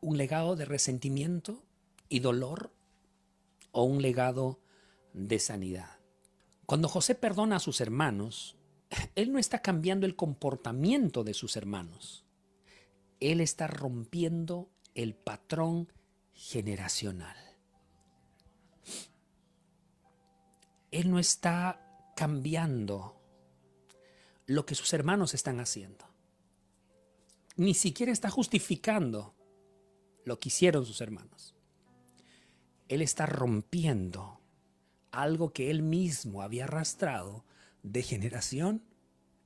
¿Un 0.00 0.18
legado 0.18 0.54
de 0.56 0.66
resentimiento 0.66 1.64
y 2.08 2.20
dolor 2.20 2.72
o 3.72 3.82
un 3.82 4.02
legado 4.02 4.60
de 5.12 5.38
sanidad? 5.38 5.98
Cuando 6.66 6.88
José 6.88 7.14
perdona 7.14 7.56
a 7.56 7.60
sus 7.60 7.80
hermanos, 7.80 8.56
él 9.14 9.32
no 9.32 9.38
está 9.38 9.62
cambiando 9.62 10.06
el 10.06 10.16
comportamiento 10.16 11.24
de 11.24 11.34
sus 11.34 11.56
hermanos. 11.56 12.24
Él 13.20 13.40
está 13.40 13.66
rompiendo 13.66 14.70
el 14.94 15.14
patrón 15.14 15.90
generacional. 16.34 17.36
Él 20.90 21.10
no 21.10 21.18
está 21.18 21.85
cambiando 22.16 23.14
lo 24.46 24.64
que 24.64 24.74
sus 24.74 24.92
hermanos 24.94 25.34
están 25.34 25.60
haciendo. 25.60 26.04
Ni 27.56 27.74
siquiera 27.74 28.10
está 28.10 28.30
justificando 28.30 29.34
lo 30.24 30.40
que 30.40 30.48
hicieron 30.48 30.86
sus 30.86 31.00
hermanos. 31.02 31.54
Él 32.88 33.02
está 33.02 33.26
rompiendo 33.26 34.40
algo 35.10 35.52
que 35.52 35.70
él 35.70 35.82
mismo 35.82 36.42
había 36.42 36.64
arrastrado 36.64 37.44
de 37.82 38.02
generación 38.02 38.82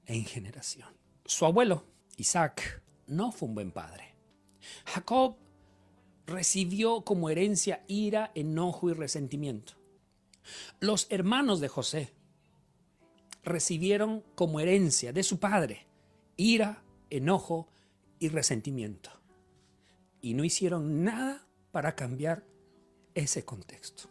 en 0.07 0.25
generación. 0.25 0.97
Su 1.25 1.47
abuelo, 1.47 1.85
Isaac, 2.17 2.83
no 3.07 3.33
fue 3.33 3.49
un 3.49 3.57
buen 3.57 3.73
padre. 3.73 4.15
Jacob 4.87 5.37
recibió 6.25 7.03
como 7.03 7.31
herencia 7.31 7.85
ira, 7.89 8.31
enojo 8.37 8.91
y 8.91 8.93
resentimiento. 8.93 9.75
Los 10.79 11.09
hermanos 11.11 11.61
de 11.61 11.69
José 11.69 12.20
recibieron 13.43 14.23
como 14.35 14.61
herencia 14.61 15.13
de 15.13 15.23
su 15.23 15.39
padre 15.39 15.87
ira, 16.41 16.83
enojo 17.11 17.69
y 18.19 18.29
resentimiento. 18.29 19.11
Y 20.23 20.33
no 20.33 20.43
hicieron 20.43 21.05
nada 21.05 21.47
para 21.71 21.95
cambiar 21.95 22.47
ese 23.15 23.45
contexto. 23.45 24.05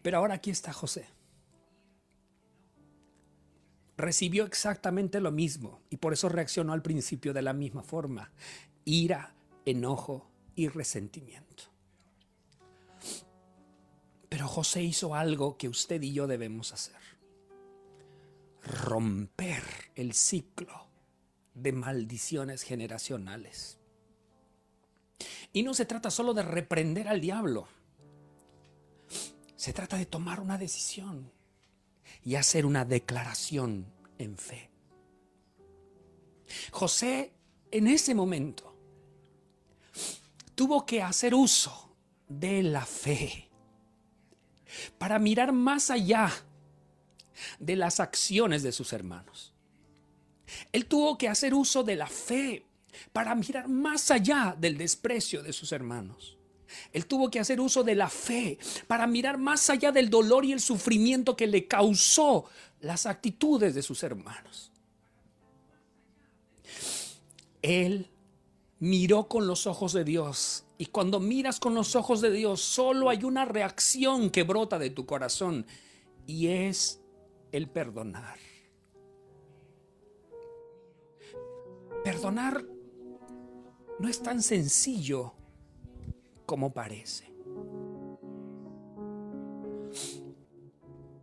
Pero 0.00 0.18
ahora 0.18 0.34
aquí 0.34 0.50
está 0.50 0.72
José. 0.72 1.06
Recibió 3.98 4.44
exactamente 4.44 5.20
lo 5.20 5.30
mismo 5.30 5.82
y 5.90 5.98
por 5.98 6.14
eso 6.14 6.30
reaccionó 6.30 6.72
al 6.72 6.82
principio 6.82 7.34
de 7.34 7.42
la 7.42 7.52
misma 7.52 7.82
forma. 7.82 8.32
Ira, 8.86 9.34
enojo 9.66 10.30
y 10.54 10.68
resentimiento. 10.68 11.73
Pero 14.34 14.48
José 14.48 14.82
hizo 14.82 15.14
algo 15.14 15.56
que 15.56 15.68
usted 15.68 16.02
y 16.02 16.12
yo 16.12 16.26
debemos 16.26 16.72
hacer. 16.72 17.00
Romper 18.64 19.62
el 19.94 20.12
ciclo 20.12 20.88
de 21.54 21.70
maldiciones 21.70 22.64
generacionales. 22.64 23.78
Y 25.52 25.62
no 25.62 25.72
se 25.72 25.86
trata 25.86 26.10
solo 26.10 26.34
de 26.34 26.42
reprender 26.42 27.06
al 27.06 27.20
diablo. 27.20 27.68
Se 29.54 29.72
trata 29.72 29.98
de 29.98 30.06
tomar 30.06 30.40
una 30.40 30.58
decisión 30.58 31.30
y 32.24 32.34
hacer 32.34 32.66
una 32.66 32.84
declaración 32.84 33.86
en 34.18 34.36
fe. 34.36 34.68
José 36.72 37.34
en 37.70 37.86
ese 37.86 38.16
momento 38.16 38.76
tuvo 40.56 40.84
que 40.84 41.02
hacer 41.02 41.36
uso 41.36 41.94
de 42.26 42.64
la 42.64 42.84
fe 42.84 43.43
para 44.98 45.18
mirar 45.18 45.52
más 45.52 45.90
allá 45.90 46.32
de 47.58 47.76
las 47.76 48.00
acciones 48.00 48.62
de 48.62 48.72
sus 48.72 48.92
hermanos. 48.92 49.52
Él 50.72 50.86
tuvo 50.86 51.18
que 51.18 51.28
hacer 51.28 51.54
uso 51.54 51.82
de 51.82 51.96
la 51.96 52.06
fe 52.06 52.64
para 53.12 53.34
mirar 53.34 53.68
más 53.68 54.10
allá 54.10 54.54
del 54.58 54.78
desprecio 54.78 55.42
de 55.42 55.52
sus 55.52 55.72
hermanos. 55.72 56.36
Él 56.92 57.06
tuvo 57.06 57.30
que 57.30 57.40
hacer 57.40 57.60
uso 57.60 57.84
de 57.84 57.94
la 57.94 58.08
fe 58.08 58.58
para 58.86 59.06
mirar 59.06 59.38
más 59.38 59.70
allá 59.70 59.92
del 59.92 60.10
dolor 60.10 60.44
y 60.44 60.52
el 60.52 60.60
sufrimiento 60.60 61.36
que 61.36 61.46
le 61.46 61.66
causó 61.66 62.46
las 62.80 63.06
actitudes 63.06 63.74
de 63.74 63.82
sus 63.82 64.02
hermanos. 64.02 64.70
Él 67.62 68.10
miró 68.80 69.28
con 69.28 69.46
los 69.46 69.66
ojos 69.66 69.92
de 69.92 70.04
Dios 70.04 70.63
y 70.84 70.86
cuando 70.88 71.18
miras 71.18 71.60
con 71.60 71.74
los 71.74 71.96
ojos 71.96 72.20
de 72.20 72.30
Dios, 72.30 72.60
solo 72.60 73.08
hay 73.08 73.24
una 73.24 73.46
reacción 73.46 74.28
que 74.28 74.42
brota 74.42 74.78
de 74.78 74.90
tu 74.90 75.06
corazón 75.06 75.64
y 76.26 76.48
es 76.48 77.00
el 77.52 77.70
perdonar. 77.70 78.38
Perdonar 82.04 82.66
no 83.98 84.08
es 84.10 84.22
tan 84.22 84.42
sencillo 84.42 85.32
como 86.44 86.74
parece. 86.74 87.32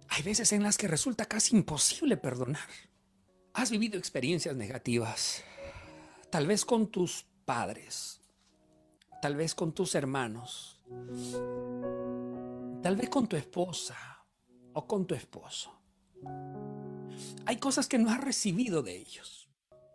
Hay 0.07 0.23
veces 0.23 0.53
en 0.53 0.63
las 0.63 0.75
que 0.75 0.87
resulta 0.87 1.27
casi 1.27 1.55
imposible 1.55 2.17
perdonar. 2.17 2.67
Has 3.53 3.69
vivido 3.69 3.99
experiencias 3.99 4.55
negativas, 4.55 5.43
tal 6.31 6.47
vez 6.47 6.65
con 6.65 6.87
tus 6.87 7.27
padres, 7.45 8.20
tal 9.21 9.35
vez 9.35 9.53
con 9.53 9.71
tus 9.71 9.93
hermanos, 9.93 10.81
tal 12.81 12.95
vez 12.95 13.09
con 13.09 13.27
tu 13.27 13.35
esposa 13.35 14.25
o 14.73 14.87
con 14.87 15.05
tu 15.05 15.13
esposo. 15.13 15.71
Hay 17.45 17.57
cosas 17.57 17.87
que 17.87 17.99
no 17.99 18.09
has 18.09 18.21
recibido 18.21 18.81
de 18.81 18.97
ellos. 18.97 19.49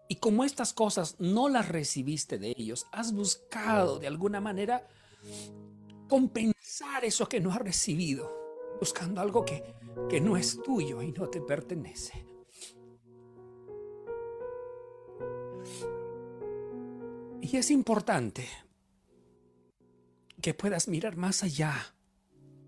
Y 0.08 0.16
como 0.16 0.44
estas 0.44 0.72
cosas 0.72 1.16
no 1.18 1.48
las 1.48 1.68
recibiste 1.68 2.38
de 2.38 2.54
ellos, 2.56 2.86
has 2.92 3.12
buscado 3.12 3.98
de 3.98 4.06
alguna 4.06 4.40
manera 4.40 4.86
compensar 6.08 7.04
eso 7.04 7.28
que 7.28 7.40
no 7.40 7.50
has 7.50 7.58
recibido, 7.58 8.32
buscando 8.78 9.20
algo 9.20 9.44
que, 9.44 9.74
que 10.08 10.20
no 10.20 10.36
es 10.36 10.62
tuyo 10.62 11.02
y 11.02 11.10
no 11.10 11.28
te 11.28 11.40
pertenece. 11.40 12.24
Y 17.40 17.56
es 17.56 17.70
importante 17.72 18.46
que 20.46 20.54
puedas 20.54 20.87
mirar 20.87 21.16
más 21.16 21.42
allá 21.42 21.96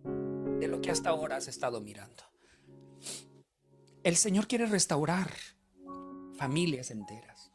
de 0.03 0.67
lo 0.67 0.81
que 0.81 0.91
hasta 0.91 1.11
ahora 1.11 1.37
has 1.37 1.47
estado 1.47 1.81
mirando. 1.81 2.25
El 4.03 4.17
Señor 4.17 4.49
quiere 4.49 4.67
restaurar 4.67 5.31
familias 6.37 6.91
enteras. 6.91 7.53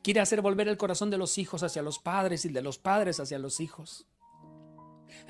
Quiere 0.00 0.20
hacer 0.20 0.40
volver 0.40 0.68
el 0.68 0.78
corazón 0.78 1.10
de 1.10 1.18
los 1.18 1.36
hijos 1.36 1.62
hacia 1.62 1.82
los 1.82 1.98
padres 1.98 2.46
y 2.46 2.48
de 2.48 2.62
los 2.62 2.78
padres 2.78 3.20
hacia 3.20 3.38
los 3.38 3.60
hijos. 3.60 4.06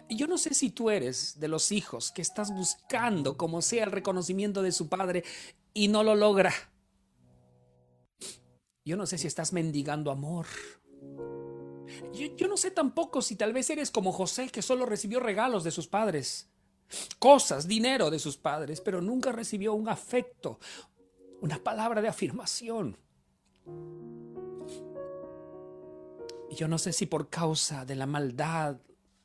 Yo 0.09 0.29
no 0.29 0.39
sé 0.39 0.55
si 0.55 0.71
tú 0.71 0.91
eres 0.91 1.41
de 1.41 1.49
los 1.49 1.73
hijos 1.73 2.13
que 2.13 2.23
estás 2.23 2.55
buscando 2.55 3.37
como 3.37 3.61
sea 3.61 3.83
el 3.83 3.91
reconocimiento 3.91 4.63
de 4.63 4.71
su 4.71 4.89
padre 4.89 5.25
y 5.75 5.89
no 5.89 6.05
lo 6.05 6.15
logra. 6.15 6.55
Yo 8.85 8.97
no 8.97 9.05
sé 9.05 9.19
si 9.19 9.27
estás 9.27 9.53
mendigando 9.53 10.13
amor 10.13 10.47
yo, 12.13 12.49
no 12.49 12.57
sé 12.57 12.71
tampoco 12.71 13.23
si 13.23 13.37
tal 13.37 13.53
vez 13.53 13.71
eres 13.71 13.91
como 13.91 14.13
José 14.13 14.49
que 14.49 14.63
solo 14.63 14.87
recibió 14.87 15.21
regalos 15.21 15.65
de 15.65 15.71
sus 15.71 15.87
padres, 15.87 16.49
cosas, 17.19 17.69
dinero 17.69 18.11
de 18.11 18.19
sus 18.19 18.37
padres, 18.37 18.81
pero 18.81 19.01
nunca 19.01 19.33
recibió 19.33 19.75
un 19.75 19.89
afecto, 19.89 20.59
una 21.41 21.63
palabra 21.63 22.03
de 22.03 22.09
afirmación. 22.09 22.97
Y 26.51 26.55
yo 26.55 26.69
no 26.69 26.79
sé 26.79 26.93
si 26.93 27.07
por 27.07 27.29
causa 27.29 27.85
de 27.85 27.97
la 27.97 28.07
maldad 28.07 28.79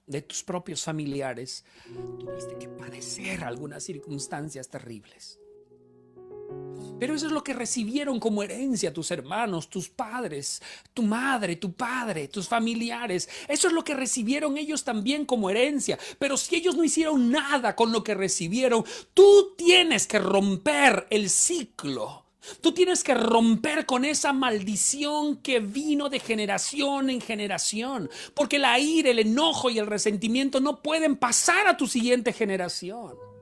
de 0.06 0.22
tus 0.22 0.44
propios 0.44 0.84
familiares 0.84 1.64
tuviste 2.20 2.58
que 2.58 2.68
padecer 2.68 3.44
algunas 3.44 3.84
circunstancias 3.84 4.68
terribles. 4.68 5.40
Pero 7.04 7.16
eso 7.16 7.26
es 7.26 7.34
lo 7.34 7.44
que 7.44 7.54
recibieron 7.54 8.18
como 8.18 8.44
herencia 8.44 8.94
tus 8.94 9.12
hermanos, 9.12 9.70
tus 9.70 9.90
padres, 9.90 10.62
tu 10.94 11.04
madre, 11.04 11.58
tu 11.58 11.74
padre, 11.74 12.30
tus 12.30 12.48
familiares. 12.48 13.28
Eso 13.50 13.68
es 13.68 13.74
lo 13.74 13.84
que 13.84 13.94
recibieron 13.94 14.58
ellos 14.58 14.86
también 14.86 15.26
como 15.26 15.50
herencia. 15.50 16.00
Pero 16.18 16.38
si 16.38 16.56
ellos 16.56 16.78
no 16.78 16.84
hicieron 16.86 17.30
nada 17.30 17.76
con 17.76 17.92
lo 17.92 18.06
que 18.06 18.16
recibieron, 18.16 18.86
tú 19.14 19.54
tienes 19.58 20.08
que 20.08 20.18
romper 20.20 21.08
el 21.10 21.30
ciclo. 21.30 22.24
Tú 22.62 22.74
tienes 22.74 23.04
que 23.04 23.14
romper 23.14 23.86
con 23.86 24.06
esa 24.06 24.32
maldición 24.32 25.38
que 25.38 25.60
vino 25.60 26.08
de 26.08 26.20
generación 26.20 27.10
en 27.10 27.20
generación, 27.20 28.10
porque 28.34 28.60
la 28.60 28.80
ira, 28.80 29.12
el 29.12 29.20
enojo 29.20 29.70
y 29.70 29.78
el 29.78 29.88
resentimiento 29.88 30.60
no 30.60 30.82
pueden 30.82 31.16
pasar 31.16 31.68
a 31.68 31.78
tu 31.78 31.88
siguiente 31.88 32.34
generación. 32.34 33.33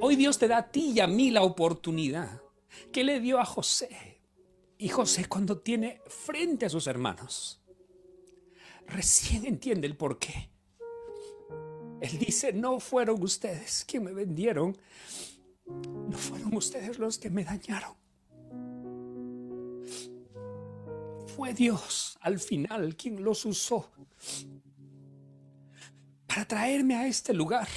Hoy 0.00 0.16
Dios 0.16 0.38
te 0.38 0.48
da 0.48 0.58
a 0.58 0.70
ti 0.70 0.92
y 0.94 1.00
a 1.00 1.06
mí 1.06 1.30
la 1.30 1.42
oportunidad 1.42 2.40
que 2.92 3.04
le 3.04 3.20
dio 3.20 3.38
a 3.38 3.44
José. 3.44 4.22
Y 4.78 4.88
José 4.88 5.26
cuando 5.26 5.58
tiene 5.58 6.00
frente 6.06 6.66
a 6.66 6.70
sus 6.70 6.86
hermanos, 6.86 7.60
recién 8.86 9.44
entiende 9.44 9.86
el 9.86 9.96
por 9.96 10.18
qué. 10.18 10.50
Él 12.00 12.18
dice, 12.18 12.52
no 12.52 12.78
fueron 12.78 13.22
ustedes 13.22 13.84
quienes 13.86 14.10
me 14.10 14.14
vendieron, 14.14 14.78
no 15.66 16.16
fueron 16.16 16.54
ustedes 16.56 16.98
los 16.98 17.18
que 17.18 17.28
me 17.28 17.44
dañaron. 17.44 17.96
Fue 21.34 21.54
Dios 21.54 22.16
al 22.20 22.38
final 22.38 22.96
quien 22.96 23.22
los 23.22 23.44
usó 23.44 23.90
para 26.26 26.46
traerme 26.46 26.94
a 26.94 27.06
este 27.06 27.32
lugar 27.32 27.68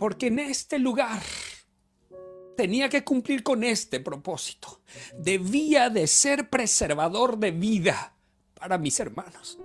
porque 0.00 0.28
en 0.28 0.38
este 0.38 0.78
lugar 0.78 1.20
tenía 2.56 2.88
que 2.88 3.04
cumplir 3.04 3.42
con 3.42 3.62
este 3.62 4.00
propósito. 4.00 4.80
Debía 5.18 5.90
de 5.90 6.06
ser 6.06 6.48
preservador 6.48 7.36
de 7.36 7.50
vida 7.50 8.14
para 8.54 8.78
mis 8.78 8.98
hermanos. 8.98 9.58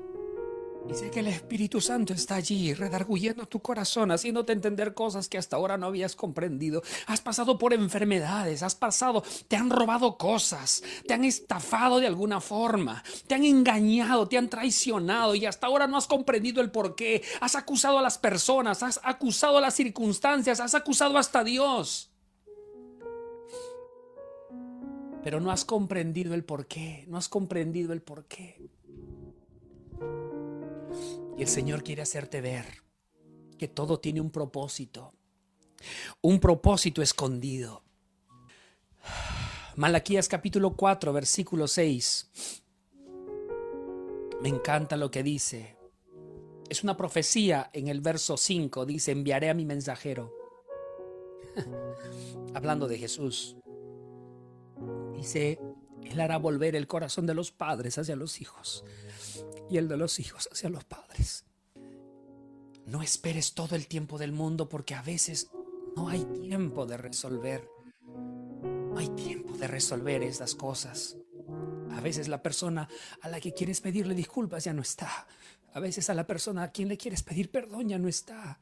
Y 0.87 0.93
sé 0.93 1.09
que 1.09 1.21
el 1.21 1.27
Espíritu 1.27 1.81
Santo 1.81 2.13
está 2.13 2.35
allí 2.35 2.73
redarguyendo 2.73 3.47
tu 3.47 3.59
corazón, 3.59 4.11
haciéndote 4.11 4.53
entender 4.53 4.93
cosas 4.93 5.27
que 5.27 5.39
hasta 5.39 5.55
ahora 5.55 5.77
no 5.77 5.87
habías 5.87 6.15
comprendido. 6.15 6.83
Has 7.07 7.21
pasado 7.21 7.57
por 7.57 7.73
enfermedades, 7.73 8.61
has 8.61 8.75
pasado, 8.75 9.23
te 9.47 9.55
han 9.55 9.71
robado 9.71 10.17
cosas, 10.17 10.83
te 11.07 11.15
han 11.15 11.25
estafado 11.25 11.99
de 11.99 12.07
alguna 12.07 12.39
forma, 12.39 13.03
te 13.25 13.33
han 13.33 13.43
engañado, 13.43 14.27
te 14.27 14.37
han 14.37 14.49
traicionado 14.49 15.33
y 15.33 15.47
hasta 15.47 15.65
ahora 15.67 15.87
no 15.87 15.97
has 15.97 16.07
comprendido 16.07 16.61
el 16.61 16.69
por 16.69 16.95
qué. 16.95 17.23
Has 17.41 17.55
acusado 17.55 17.97
a 17.97 18.03
las 18.03 18.19
personas, 18.19 18.83
has 18.83 18.99
acusado 19.03 19.57
a 19.57 19.61
las 19.61 19.73
circunstancias, 19.73 20.59
has 20.59 20.75
acusado 20.75 21.17
hasta 21.17 21.39
a 21.39 21.43
Dios. 21.43 22.11
Pero 25.23 25.39
no 25.39 25.49
has 25.49 25.65
comprendido 25.65 26.35
el 26.35 26.43
por 26.43 26.67
qué, 26.67 27.05
no 27.07 27.17
has 27.17 27.27
comprendido 27.27 27.91
el 27.91 28.03
por 28.03 28.25
qué. 28.25 28.74
Y 31.37 31.41
el 31.41 31.47
Señor 31.47 31.83
quiere 31.83 32.01
hacerte 32.01 32.41
ver 32.41 32.65
que 33.57 33.67
todo 33.67 33.99
tiene 33.99 34.21
un 34.21 34.31
propósito, 34.31 35.13
un 36.21 36.39
propósito 36.39 37.01
escondido. 37.01 37.83
Malaquías 39.75 40.27
capítulo 40.27 40.75
4, 40.75 41.11
versículo 41.11 41.67
6. 41.67 42.61
Me 44.41 44.49
encanta 44.49 44.95
lo 44.95 45.11
que 45.11 45.23
dice. 45.23 45.75
Es 46.69 46.83
una 46.83 46.97
profecía 46.97 47.69
en 47.73 47.87
el 47.87 48.01
verso 48.01 48.37
5. 48.37 48.85
Dice, 48.85 49.11
enviaré 49.11 49.49
a 49.49 49.53
mi 49.53 49.65
mensajero. 49.65 50.33
Hablando 52.53 52.87
de 52.87 52.97
Jesús. 52.97 53.57
Dice, 55.15 55.59
Él 56.05 56.19
hará 56.21 56.37
volver 56.37 56.75
el 56.75 56.87
corazón 56.87 57.25
de 57.25 57.33
los 57.33 57.51
padres 57.51 57.97
hacia 57.97 58.15
los 58.15 58.41
hijos 58.41 58.85
y 59.69 59.77
el 59.77 59.87
de 59.87 59.97
los 59.97 60.19
hijos 60.19 60.47
hacia 60.51 60.69
los 60.69 60.83
padres. 60.83 61.45
No 62.85 63.01
esperes 63.01 63.53
todo 63.53 63.75
el 63.75 63.87
tiempo 63.87 64.17
del 64.17 64.31
mundo 64.31 64.69
porque 64.69 64.93
a 64.93 65.01
veces 65.01 65.49
no 65.95 66.07
hay 66.07 66.23
tiempo 66.25 66.85
de 66.85 66.97
resolver. 66.97 67.67
No 68.03 68.97
hay 68.97 69.09
tiempo 69.09 69.57
de 69.57 69.67
resolver 69.67 70.21
estas 70.21 70.55
cosas. 70.55 71.17
A 71.91 72.01
veces 72.01 72.27
la 72.27 72.43
persona 72.43 72.87
a 73.21 73.29
la 73.29 73.39
que 73.39 73.53
quieres 73.53 73.81
pedirle 73.81 74.13
disculpas 74.13 74.65
ya 74.65 74.73
no 74.73 74.81
está. 74.81 75.27
A 75.73 75.79
veces 75.79 76.09
a 76.09 76.13
la 76.13 76.27
persona 76.27 76.63
a 76.63 76.71
quien 76.71 76.87
le 76.87 76.97
quieres 76.97 77.23
pedir 77.23 77.49
perdón 77.49 77.89
ya 77.89 77.97
no 77.97 78.07
está. 78.07 78.59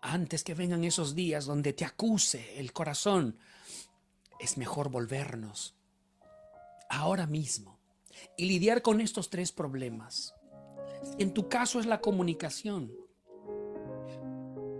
Antes 0.00 0.44
que 0.44 0.54
vengan 0.54 0.84
esos 0.84 1.14
días 1.14 1.44
donde 1.44 1.72
te 1.72 1.84
acuse 1.84 2.58
el 2.58 2.72
corazón, 2.72 3.36
es 4.42 4.58
mejor 4.58 4.90
volvernos 4.90 5.76
ahora 6.90 7.26
mismo 7.26 7.78
y 8.36 8.46
lidiar 8.46 8.82
con 8.82 9.00
estos 9.00 9.30
tres 9.30 9.52
problemas. 9.52 10.34
en 11.18 11.32
tu 11.32 11.48
caso 11.48 11.80
es 11.80 11.86
la 11.86 12.00
comunicación, 12.00 12.92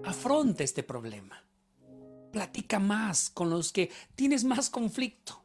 afronta 0.04 0.64
este 0.64 0.82
problema. 0.82 1.44
Platica 2.32 2.78
más 2.78 3.30
con 3.30 3.50
los 3.50 3.72
que 3.72 3.90
tienes 4.14 4.44
más 4.44 4.68
conflicto. 4.68 5.42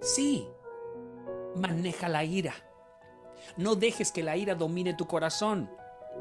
Sí, 0.00 0.46
maneja 1.56 2.08
la 2.08 2.24
ira. 2.24 2.54
No 3.56 3.74
dejes 3.74 4.12
que 4.12 4.22
la 4.22 4.36
ira 4.36 4.54
domine 4.54 4.94
tu 4.94 5.06
corazón. 5.06 5.70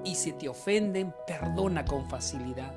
Y 0.04 0.16
si 0.16 0.32
te 0.34 0.50
ofenden, 0.50 1.14
perdona 1.28 1.86
con 1.86 2.10
facilidad. 2.10 2.74